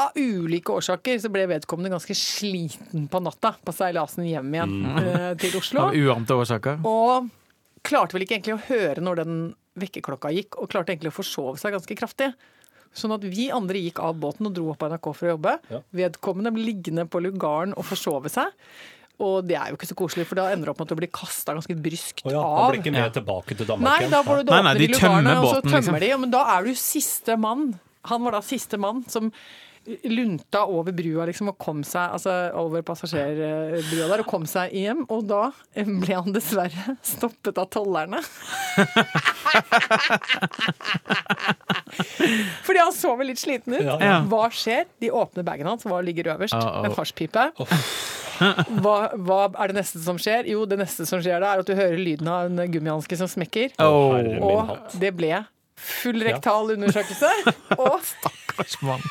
av 0.00 0.16
ulike 0.16 0.72
årsaker 0.72 1.18
så 1.20 1.28
ble 1.32 1.44
vedkommende 1.46 1.92
ganske 1.92 2.14
sliten 2.16 3.06
på 3.12 3.20
natta 3.22 3.54
på 3.64 3.72
seilasen 3.74 4.24
hjem 4.26 4.54
igjen 4.54 4.72
eh, 4.96 5.34
til 5.38 5.58
Oslo. 5.60 5.88
Av 5.90 5.94
uante 5.94 6.34
årsaker. 6.34 6.80
Og 6.88 7.28
klarte 7.84 8.16
vel 8.16 8.24
ikke 8.24 8.38
egentlig 8.40 8.56
å 8.56 8.64
høre 8.70 9.04
når 9.04 9.20
den 9.22 9.36
vekkerklokka 9.80 10.32
gikk, 10.34 10.58
og 10.60 10.70
klarte 10.72 10.94
egentlig 10.94 11.12
å 11.12 11.18
forsove 11.18 11.60
seg 11.60 11.74
ganske 11.76 11.96
kraftig. 11.98 12.32
Sånn 12.94 13.14
at 13.16 13.24
vi 13.26 13.48
andre 13.50 13.80
gikk 13.82 13.98
av 14.04 14.18
båten 14.22 14.46
og 14.46 14.54
dro 14.54 14.68
opp 14.70 14.78
på 14.82 14.88
NRK 14.90 15.08
for 15.10 15.26
å 15.26 15.32
jobbe. 15.32 15.54
Ja. 15.72 15.80
Vedkommende 15.98 16.52
ble 16.54 16.68
liggende 16.68 17.06
på 17.10 17.22
lugaren 17.24 17.74
og 17.74 17.86
forsove 17.88 18.30
seg. 18.30 18.54
Og 19.22 19.46
det 19.46 19.54
er 19.58 19.70
jo 19.70 19.78
ikke 19.78 19.86
så 19.86 19.96
koselig, 19.98 20.26
for 20.26 20.38
da 20.38 20.48
ender 20.50 20.66
det 20.68 20.72
opp 20.72 20.80
med 20.80 20.88
at 20.88 20.94
du 20.94 21.00
blir 21.00 21.10
kasta 21.14 21.54
ganske 21.54 21.76
bryskt 21.78 22.24
oh 22.26 22.32
ja, 22.34 22.40
av. 22.42 22.54
av. 22.64 22.70
blir 22.72 22.80
ikke 22.82 22.94
med 22.94 23.14
tilbake 23.14 23.58
til 23.58 23.68
Nei, 23.82 23.98
da 24.10 24.22
får 24.26 24.40
du 24.40 24.50
Nei, 24.50 24.58
åpne 24.58 24.62
nei, 24.66 24.72
de 24.74 24.80
de 24.80 24.88
lugarene, 24.90 25.18
tømmer 25.18 25.36
og 25.36 25.44
så 25.44 25.52
båten, 25.52 25.70
tømmer 25.70 25.82
liksom. 25.82 25.98
de. 26.02 26.08
Ja, 26.10 26.18
men 26.22 26.32
da 26.34 26.42
er 26.54 26.66
du 26.66 26.80
siste 26.82 27.36
mann. 27.38 27.68
Han 28.10 28.26
var 28.26 28.36
da 28.36 28.42
siste 28.46 28.80
mann 28.82 29.04
som 29.10 29.30
lunta 30.08 30.62
over 30.70 30.92
brua 30.96 31.26
liksom, 31.28 31.48
og 31.52 31.58
kom 31.60 31.82
seg 31.86 32.14
altså 32.16 32.32
over 32.60 32.82
passasjerbrua 32.86 34.06
der 34.10 34.22
og 34.24 34.28
kom 34.30 34.44
seg 34.48 34.72
hjem. 34.76 35.00
Og 35.12 35.20
da 35.28 35.42
ble 35.74 36.14
han 36.16 36.32
dessverre 36.34 36.96
stoppet 37.04 37.58
av 37.60 37.66
tollerne. 37.74 38.20
Fordi 42.64 42.80
han 42.80 42.92
så 42.96 43.14
vel 43.18 43.26
litt 43.32 43.42
sliten 43.42 43.76
ut. 43.76 43.84
Ja, 43.84 43.96
ja. 44.00 44.18
Hva 44.30 44.46
skjer? 44.54 44.84
De 45.02 45.10
åpner 45.14 45.44
bagen 45.46 45.68
hans, 45.70 45.84
hva 45.88 46.00
ligger 46.04 46.32
øverst? 46.34 46.56
Uh-oh. 46.56 46.84
En 46.88 46.94
hasjpipe. 46.96 47.44
Hva, 48.82 48.96
hva 49.14 49.40
er 49.62 49.70
det 49.70 49.76
neste 49.78 50.00
som 50.02 50.16
skjer? 50.20 50.42
Jo, 50.50 50.64
det 50.68 50.78
neste 50.80 51.06
som 51.08 51.20
skjer 51.22 51.38
da, 51.44 51.52
er 51.54 51.62
at 51.62 51.68
du 51.70 51.74
hører 51.78 51.98
lyden 52.00 52.28
av 52.30 52.48
en 52.50 52.58
gummihanske 52.72 53.14
som 53.20 53.28
smekker. 53.30 53.68
Oh, 53.82 54.16
Og 54.42 54.74
det 55.00 55.12
ble 55.18 55.32
full 55.84 56.20
rektal 56.24 56.70
undersøkelse. 56.74 57.30
Og 57.82 57.96
stakkars 58.06 58.74
mann. 58.86 59.02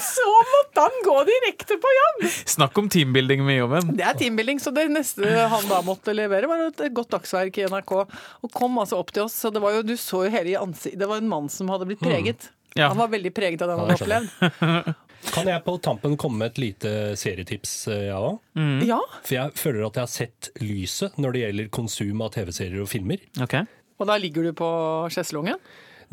Så 0.00 0.28
måtte 0.54 0.80
han 0.80 0.96
gå 1.04 1.16
direkte 1.28 1.76
på 1.82 1.92
jobb! 1.98 2.30
Snakk 2.46 2.78
om 2.78 2.88
teambuilding 2.88 3.44
med 3.46 3.58
jobben. 3.58 3.92
Det 3.96 4.04
er 4.06 4.18
teambuilding, 4.18 4.60
så 4.62 4.72
det 4.74 4.88
neste 4.92 5.22
han 5.50 5.68
da 5.70 5.80
måtte 5.86 6.14
levere, 6.16 6.48
var 6.50 6.66
et 6.68 6.82
godt 6.94 7.12
dagsverk 7.16 7.58
i 7.60 7.68
NRK. 7.70 7.94
Og 8.44 8.52
kom 8.54 8.78
altså 8.82 8.98
opp 9.00 9.12
til 9.14 9.26
oss. 9.26 9.36
Så 9.44 9.52
det 9.54 9.62
var 9.64 9.76
jo, 9.76 9.84
du 9.86 9.96
så 10.00 10.24
jo 10.26 10.34
hele 10.34 10.54
i 10.54 10.58
ansiktet 10.58 11.00
Det 11.00 11.08
var 11.10 11.22
en 11.22 11.30
mann 11.30 11.48
som 11.52 11.70
hadde 11.72 11.88
blitt 11.90 12.02
preget. 12.04 12.50
Ja. 12.74 12.88
Han 12.90 12.98
var 12.98 13.08
veldig 13.12 13.30
preget 13.34 13.62
av 13.62 13.70
det 13.70 13.78
han 13.78 13.84
hadde 13.86 13.98
opplevd. 14.02 14.28
Kan 15.34 15.48
jeg 15.48 15.62
på 15.64 15.78
tampen 15.80 16.18
komme 16.20 16.42
med 16.42 16.52
et 16.52 16.58
lite 16.60 16.90
serietips, 17.16 17.72
eh, 17.88 18.02
jeg 18.10 18.18
òg? 18.18 18.34
Ja, 18.84 18.98
For 19.24 19.36
jeg 19.38 19.54
føler 19.56 19.86
at 19.86 19.96
jeg 19.96 20.04
har 20.04 20.12
sett 20.12 20.50
lyset 20.60 21.16
når 21.16 21.32
det 21.32 21.44
gjelder 21.44 21.70
konsum 21.72 22.20
av 22.26 22.34
TV-serier 22.34 22.82
og 22.84 22.90
filmer. 22.90 23.22
Ok. 23.40 23.56
Og 24.02 24.10
da 24.10 24.18
ligger 24.20 24.44
du 24.44 24.52
på 24.58 24.68
sjeselongen? 25.14 25.56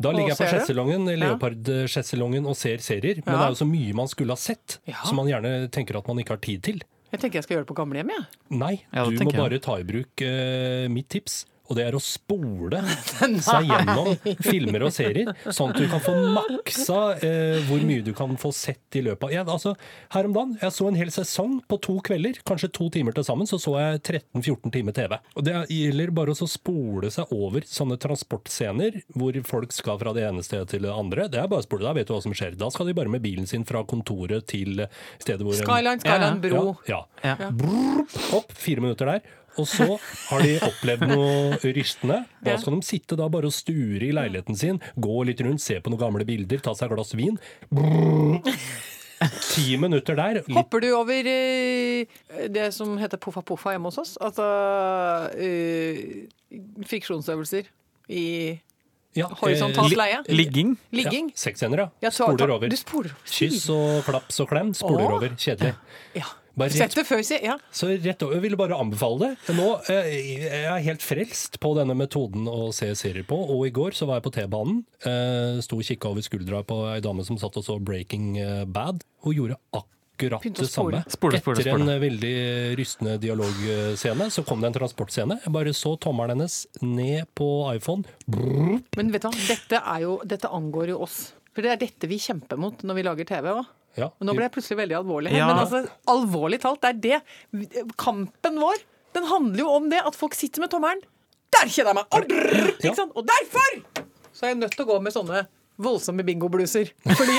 Da 0.02 0.12
ligger 0.14 0.32
jeg 0.34 0.38
på 0.40 0.48
sjeselongen, 0.52 1.06
leopard-sjeselongen 1.22 2.46
og 2.50 2.56
ser 2.58 2.82
serier. 2.84 3.22
Men 3.24 3.34
Ja. 3.34 3.38
det 3.38 3.46
er 3.46 3.54
jo 3.54 3.60
så 3.64 3.68
mye 3.68 3.94
man 3.94 4.08
skulle 4.10 4.34
ha 4.34 4.40
sett, 4.40 4.78
Ja. 4.86 5.02
som 5.04 5.16
man 5.16 5.26
gjerne 5.30 5.70
tenker 5.70 5.96
at 5.98 6.06
man 6.08 6.18
ikke 6.18 6.34
har 6.36 6.42
tid 6.42 6.62
til. 6.62 6.82
Jeg 7.12 7.20
tenker 7.20 7.34
jeg 7.40 7.44
skal 7.44 7.56
gjøre 7.56 7.66
det 7.66 7.74
på 7.74 7.76
gamlehjem, 7.76 8.08
jeg. 8.08 8.24
Nei, 8.50 8.82
Ja, 8.92 9.04
Nei, 9.04 9.16
du 9.16 9.24
må 9.24 9.32
bare 9.36 9.58
ta 9.60 9.76
i 9.78 9.84
bruk 9.84 10.22
uh, 10.24 10.88
mitt 10.88 11.08
tips. 11.12 11.44
Og 11.72 11.78
det 11.78 11.86
er 11.88 11.96
å 11.96 12.00
spole 12.04 12.82
seg 13.48 13.68
gjennom 13.70 14.10
filmer 14.44 14.84
og 14.84 14.92
serier, 14.92 15.30
sånn 15.48 15.72
at 15.72 15.78
du 15.80 15.86
kan 15.88 16.02
få 16.04 16.12
maksa 16.36 16.98
eh, 17.24 17.62
hvor 17.68 17.80
mye 17.88 18.04
du 18.04 18.12
kan 18.16 18.34
få 18.40 18.50
sett 18.54 18.98
i 19.00 19.02
løpet 19.06 19.24
av 19.30 19.32
jeg, 19.32 19.46
altså, 19.48 19.72
Her 20.12 20.28
om 20.28 20.34
dagen 20.36 20.52
jeg 20.60 20.74
så 20.76 20.88
en 20.90 20.98
hel 20.98 21.10
sesong 21.14 21.54
på 21.70 21.78
to 21.82 21.96
kvelder, 22.04 22.36
kanskje 22.48 22.68
to 22.76 22.90
timer 22.92 23.16
til 23.16 23.24
sammen, 23.26 23.48
så 23.48 23.56
så 23.62 23.76
jeg 23.80 24.02
13-14 24.20 24.72
timer 24.74 24.96
TV. 24.96 25.16
Og 25.38 25.46
Det 25.46 25.54
gjelder 25.72 26.12
bare 26.14 26.34
å 26.36 26.48
spole 26.50 27.08
seg 27.14 27.32
over 27.32 27.64
sånne 27.68 27.96
transportscener 28.02 29.00
hvor 29.16 29.36
folk 29.48 29.72
skal 29.74 30.00
fra 30.02 30.12
det 30.16 30.26
ene 30.28 30.44
stedet 30.44 30.68
til 30.74 30.84
det 30.84 30.92
andre. 30.92 31.28
Det 31.32 31.40
er 31.40 31.48
bare 31.50 31.62
å 31.64 31.66
spole, 31.66 31.86
Da 31.86 31.94
vet 31.96 32.10
du 32.10 32.14
hva 32.16 32.20
som 32.24 32.34
skjer. 32.36 32.56
Da 32.60 32.68
skal 32.74 32.90
de 32.90 32.96
bare 32.98 33.12
med 33.12 33.22
bilen 33.24 33.48
sin 33.48 33.64
fra 33.68 33.84
kontoret 33.88 34.46
til 34.52 34.84
stedet 35.22 35.40
hvor 35.46 35.56
Skyland, 35.56 36.02
Skyline, 36.04 36.38
Skyline, 36.42 36.42
bro. 36.42 36.76
ja, 36.90 37.00
Ja. 37.22 37.36
ja. 37.46 37.50
Brrr, 37.54 38.04
opp, 38.36 38.52
fire 38.58 38.84
minutter 38.84 39.08
der. 39.14 39.22
Og 39.60 39.68
så 39.68 39.86
har 40.30 40.44
de 40.44 40.54
opplevd 40.64 41.04
noe 41.10 41.58
rystende. 41.76 42.22
Da 42.44 42.56
skal 42.60 42.78
de 42.78 42.86
sitte 42.86 43.18
da 43.18 43.28
bare 43.32 43.50
og 43.50 43.56
sture 43.56 44.06
i 44.06 44.14
leiligheten 44.14 44.56
sin, 44.58 44.80
gå 44.96 45.26
litt 45.28 45.42
rundt, 45.44 45.62
se 45.64 45.78
på 45.82 45.92
noen 45.92 46.00
gamle 46.00 46.26
bilder, 46.28 46.62
ta 46.64 46.74
seg 46.76 46.88
et 46.88 46.96
glass 46.96 47.14
vin. 47.18 47.38
Brrr. 47.72 48.40
Ti 49.22 49.76
minutter 49.78 50.16
der. 50.18 50.40
Litt, 50.40 50.56
Hopper 50.56 50.82
du 50.82 50.88
over 50.96 51.28
eh, 51.30 52.08
det 52.50 52.72
som 52.74 52.96
heter 52.98 53.20
poffa 53.22 53.44
poffa 53.46 53.76
hjemme 53.76 53.92
hos 53.92 54.00
oss? 54.02 54.16
Altså 54.18 54.48
uh, 55.36 56.02
friksjonsøvelser 56.90 57.68
i 58.10 58.26
ja, 59.14 59.28
horisontalt 59.42 59.92
eh, 59.92 59.98
leie? 60.00 60.20
Ligging? 60.32 60.74
Ligging? 60.96 61.30
Ja, 61.34 61.42
Sexscener, 61.44 61.84
ja. 61.84 61.88
Ja, 62.08 62.12
Spoler 62.16 62.56
over. 62.56 62.72
Du 62.72 62.78
spoler. 62.80 63.14
Kyss 63.28 63.68
og 63.72 64.02
klaps 64.08 64.40
og 64.42 64.50
klem. 64.50 64.72
Spoler 64.76 65.04
Åh. 65.06 65.18
over. 65.18 65.36
Kjedelig. 65.38 65.76
Ja. 66.16 66.32
Bare 66.58 66.74
rett 66.76 66.96
før 67.08 67.22
si. 67.24 67.38
Ja. 67.44 67.56
Så 67.72 67.88
rett 67.92 68.22
over, 68.24 68.36
jeg 68.36 68.44
ville 68.44 68.58
bare 68.60 68.76
anbefale 68.76 69.30
det. 69.32 69.54
Nå 69.56 69.68
eh, 69.92 70.10
jeg 70.44 70.66
er 70.68 70.84
helt 70.84 71.04
frelst 71.04 71.58
på 71.62 71.72
denne 71.78 71.96
metoden 71.96 72.48
å 72.50 72.68
se 72.76 72.90
serier 72.98 73.24
på, 73.28 73.38
og 73.38 73.64
i 73.68 73.72
går 73.74 73.96
så 73.96 74.08
var 74.08 74.20
jeg 74.20 74.26
på 74.26 74.34
T-banen. 74.36 74.82
Eh, 75.08 75.62
sto 75.64 75.80
og 75.80 75.88
kikka 75.88 76.12
over 76.12 76.26
skuldra 76.26 76.62
på 76.68 76.82
ei 76.92 77.00
dame 77.04 77.24
som 77.26 77.40
satt 77.40 77.56
og 77.60 77.66
så 77.66 77.78
Breaking 77.80 78.36
eh, 78.42 78.62
Bad. 78.68 79.00
Hun 79.24 79.38
gjorde 79.38 79.58
akkurat 79.72 80.44
det 80.44 80.68
samme. 80.68 80.68
spole. 80.68 81.02
Spole, 81.08 81.40
spole, 81.40 81.64
Etter 81.64 81.80
en 81.80 82.04
veldig 82.04 82.36
rystende 82.78 83.16
dialogscene 83.22 84.28
så 84.30 84.44
kom 84.46 84.60
det 84.62 84.70
en 84.72 84.80
transportscene. 84.82 85.40
Jeg 85.46 85.56
bare 85.56 85.72
så 85.76 85.96
tommelen 85.96 86.36
hennes 86.36 86.62
ned 86.84 87.32
på 87.38 87.48
iPhone. 87.72 88.04
Brrr. 88.28 88.82
Men 88.98 89.14
vet 89.14 89.24
du 89.24 89.30
hva, 89.32 89.46
dette, 89.48 89.80
er 89.96 90.04
jo, 90.04 90.18
dette 90.28 90.52
angår 90.52 90.92
jo 90.92 91.04
oss. 91.08 91.22
For 91.52 91.64
det 91.64 91.74
er 91.74 91.80
dette 91.82 92.08
vi 92.08 92.20
kjemper 92.20 92.60
mot 92.60 92.84
når 92.84 92.98
vi 93.00 93.08
lager 93.08 93.28
TV 93.28 93.54
òg. 93.56 93.64
Ja, 93.98 94.08
Men 94.18 94.28
nå 94.30 94.34
ble 94.38 94.46
jeg 94.46 94.54
plutselig 94.54 94.78
veldig 94.82 94.96
alvorlig. 95.02 95.32
Ja. 95.36 95.46
Men 95.50 95.62
altså, 95.64 95.82
alvorlig 96.08 96.60
talt, 96.62 96.80
det 96.84 96.92
er 96.94 97.00
det. 97.06 97.86
Kampen 98.00 98.60
vår, 98.62 98.80
den 99.16 99.26
handler 99.28 99.64
jo 99.66 99.72
om 99.76 99.88
det 99.92 100.00
at 100.08 100.16
folk 100.16 100.34
sitter 100.38 100.64
med 100.64 100.72
tommelen. 100.72 101.02
Der 101.52 101.68
kjenner 101.68 101.92
jeg 101.92 101.98
meg! 102.00 102.06
Og, 102.16 102.30
drrr, 102.30 102.70
Ja. 102.70 102.76
ikke 102.92 102.96
sant? 103.02 103.12
og 103.14 103.26
derfor 103.28 103.82
så 104.32 104.46
er 104.46 104.54
jeg 104.54 104.62
nødt 104.62 104.72
til 104.78 104.86
å 104.86 104.88
gå 104.94 105.02
med 105.04 105.12
sånne 105.12 105.42
voldsomme 105.82 106.22
bingobluser. 106.24 106.88
Fordi 107.04 107.36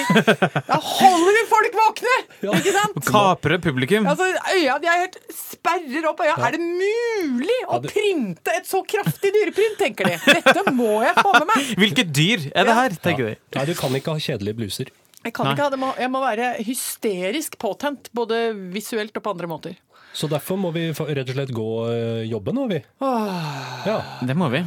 da 0.68 0.78
holder 0.84 1.36
vi 1.38 1.44
folk 1.50 1.76
våkne! 1.80 2.14
Ikke 2.60 2.74
sant? 2.76 2.98
Kapre 3.08 3.58
publikum. 3.64 4.06
Altså, 4.10 4.28
øya, 4.54 4.78
de 4.84 4.90
er 4.92 5.02
helt 5.06 5.18
sperrer 5.34 6.08
opp 6.10 6.22
øya. 6.26 6.36
Er 6.50 6.58
det 6.58 6.62
mulig 6.66 7.60
å 7.72 7.80
printe 7.86 8.54
et 8.58 8.68
så 8.70 8.82
kraftig 8.86 9.32
dyreprint, 9.34 9.78
tenker 9.82 10.10
de. 10.12 10.18
Dette 10.42 10.74
må 10.76 11.00
jeg 11.06 11.16
få 11.22 11.34
med 11.40 11.48
meg. 11.54 11.72
Hvilket 11.86 12.14
dyr 12.14 12.46
er 12.54 12.68
det 12.70 12.78
her, 12.82 12.98
tenker 13.06 13.32
de. 13.32 13.38
Nei, 13.58 13.66
du 13.70 13.74
kan 13.80 13.98
ikke 13.98 14.14
ha 14.18 14.26
kjedelige 14.30 14.60
bluser. 14.62 14.94
Jeg 15.24 15.34
kan 15.38 15.46
Nei. 15.48 15.54
ikke 15.56 15.64
ha 15.64 15.72
det, 15.72 15.80
må- 15.80 15.96
jeg 15.98 16.12
må 16.12 16.20
være 16.24 16.48
hysterisk 16.68 17.58
påtent, 17.62 18.10
både 18.14 18.54
visuelt 18.74 19.16
og 19.16 19.24
på 19.24 19.32
andre 19.32 19.48
måter. 19.48 19.76
Så 20.14 20.28
derfor 20.30 20.58
må 20.60 20.70
vi 20.76 20.92
rett 20.92 21.30
og 21.30 21.34
slett 21.34 21.54
gå 21.56 21.64
og 21.80 22.28
jobbe 22.30 22.54
nå, 22.54 22.68
vi. 22.70 22.82
Ja. 23.02 23.96
Det 24.22 24.36
må 24.38 24.50
vi. 24.54 24.60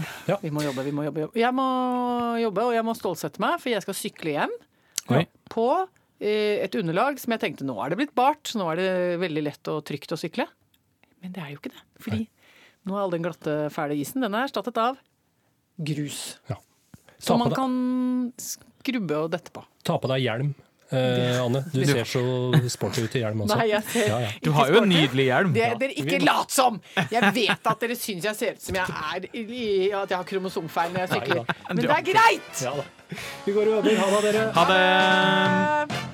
Vi 0.43 0.51
må 0.51 0.65
jobbe, 0.65 0.83
vi 0.83 0.95
må 0.97 1.05
jobbe. 1.07 1.21
jobbe. 1.27 1.39
Jeg 1.39 1.55
må 1.55 1.67
jobbe, 2.43 2.65
og 2.67 2.73
jeg 2.75 2.85
må 2.89 2.95
stålsette 2.99 3.39
meg, 3.45 3.61
for 3.63 3.71
jeg 3.71 3.85
skal 3.85 3.95
sykle 3.95 4.33
hjem 4.35 4.57
Oi. 5.15 5.23
på 5.53 5.67
eh, 6.19 6.65
et 6.65 6.75
underlag 6.81 7.21
som 7.23 7.31
jeg 7.37 7.45
tenkte 7.45 7.67
nå 7.69 7.77
er 7.85 7.93
det 7.93 8.01
blitt 8.01 8.15
bart, 8.17 8.51
nå 8.59 8.67
er 8.73 8.81
det 8.81 8.89
veldig 9.23 9.45
lett 9.47 9.71
og 9.71 9.85
trygt 9.87 10.11
å 10.17 10.19
sykle. 10.19 10.49
Men 11.23 11.33
det 11.37 11.45
er 11.45 11.53
jo 11.53 11.61
ikke 11.61 11.71
det. 11.77 11.85
Fordi 12.03 12.25
nå 12.87 12.97
er 12.97 13.05
all 13.05 13.15
den 13.15 13.23
glatte, 13.29 13.59
fæle 13.75 13.95
isen 14.01 14.25
den 14.25 14.35
er 14.35 14.49
erstattet 14.49 14.81
av 14.83 14.99
grus. 15.79 16.39
ja. 16.51 16.57
Som 17.23 17.39
man 17.41 17.55
kan 17.55 18.33
skrubbe 18.87 19.19
og 19.27 19.35
dette 19.35 19.53
på. 19.55 19.67
Ta 19.87 19.99
på 20.03 20.11
deg 20.15 20.23
hjelm, 20.25 20.55
eh, 20.95 21.37
Anne. 21.43 21.63
Du 21.75 21.81
ser 21.85 22.07
så 22.09 22.23
sporty 22.71 23.05
ut 23.07 23.17
i 23.19 23.23
hjelm 23.25 23.45
også. 23.45 23.59
Nei, 23.59 23.69
jeg 23.75 23.83
ser 23.91 24.09
Ja, 24.13 24.19
ja. 24.25 24.33
Du 24.43 24.51
har 24.57 24.71
jo 24.71 24.83
en 24.85 24.91
nydelig 24.95 25.29
hjelm. 25.29 25.55
Det, 25.57 25.71
dere 25.83 25.99
ikke 25.99 26.23
lat 26.25 26.55
som! 26.55 26.81
Jeg 27.11 27.33
vet 27.37 27.71
at 27.75 27.83
dere 27.83 27.99
syns 27.99 28.31
jeg 28.31 28.39
ser 28.39 28.57
ut 28.59 28.67
som 28.71 28.79
jeg 28.79 28.99
er 29.13 29.29
i, 29.35 29.91
at 29.91 30.11
jeg 30.11 30.17
har 30.17 30.27
kromosomfeil 30.33 30.95
når 30.95 31.07
jeg 31.07 31.15
sykler. 31.17 31.57
Men 31.69 31.83
det 31.85 31.95
er 31.99 32.07
greit! 32.13 32.53
Ja 32.63 32.77
da. 32.79 32.87
Vi 33.47 33.53
går 33.55 33.69
og 33.71 33.79
jobber. 33.79 34.03
Ha 34.03 34.21
det, 34.21 34.35
dere. 34.35 34.51
Ha 34.57 34.69
det! 34.73 36.06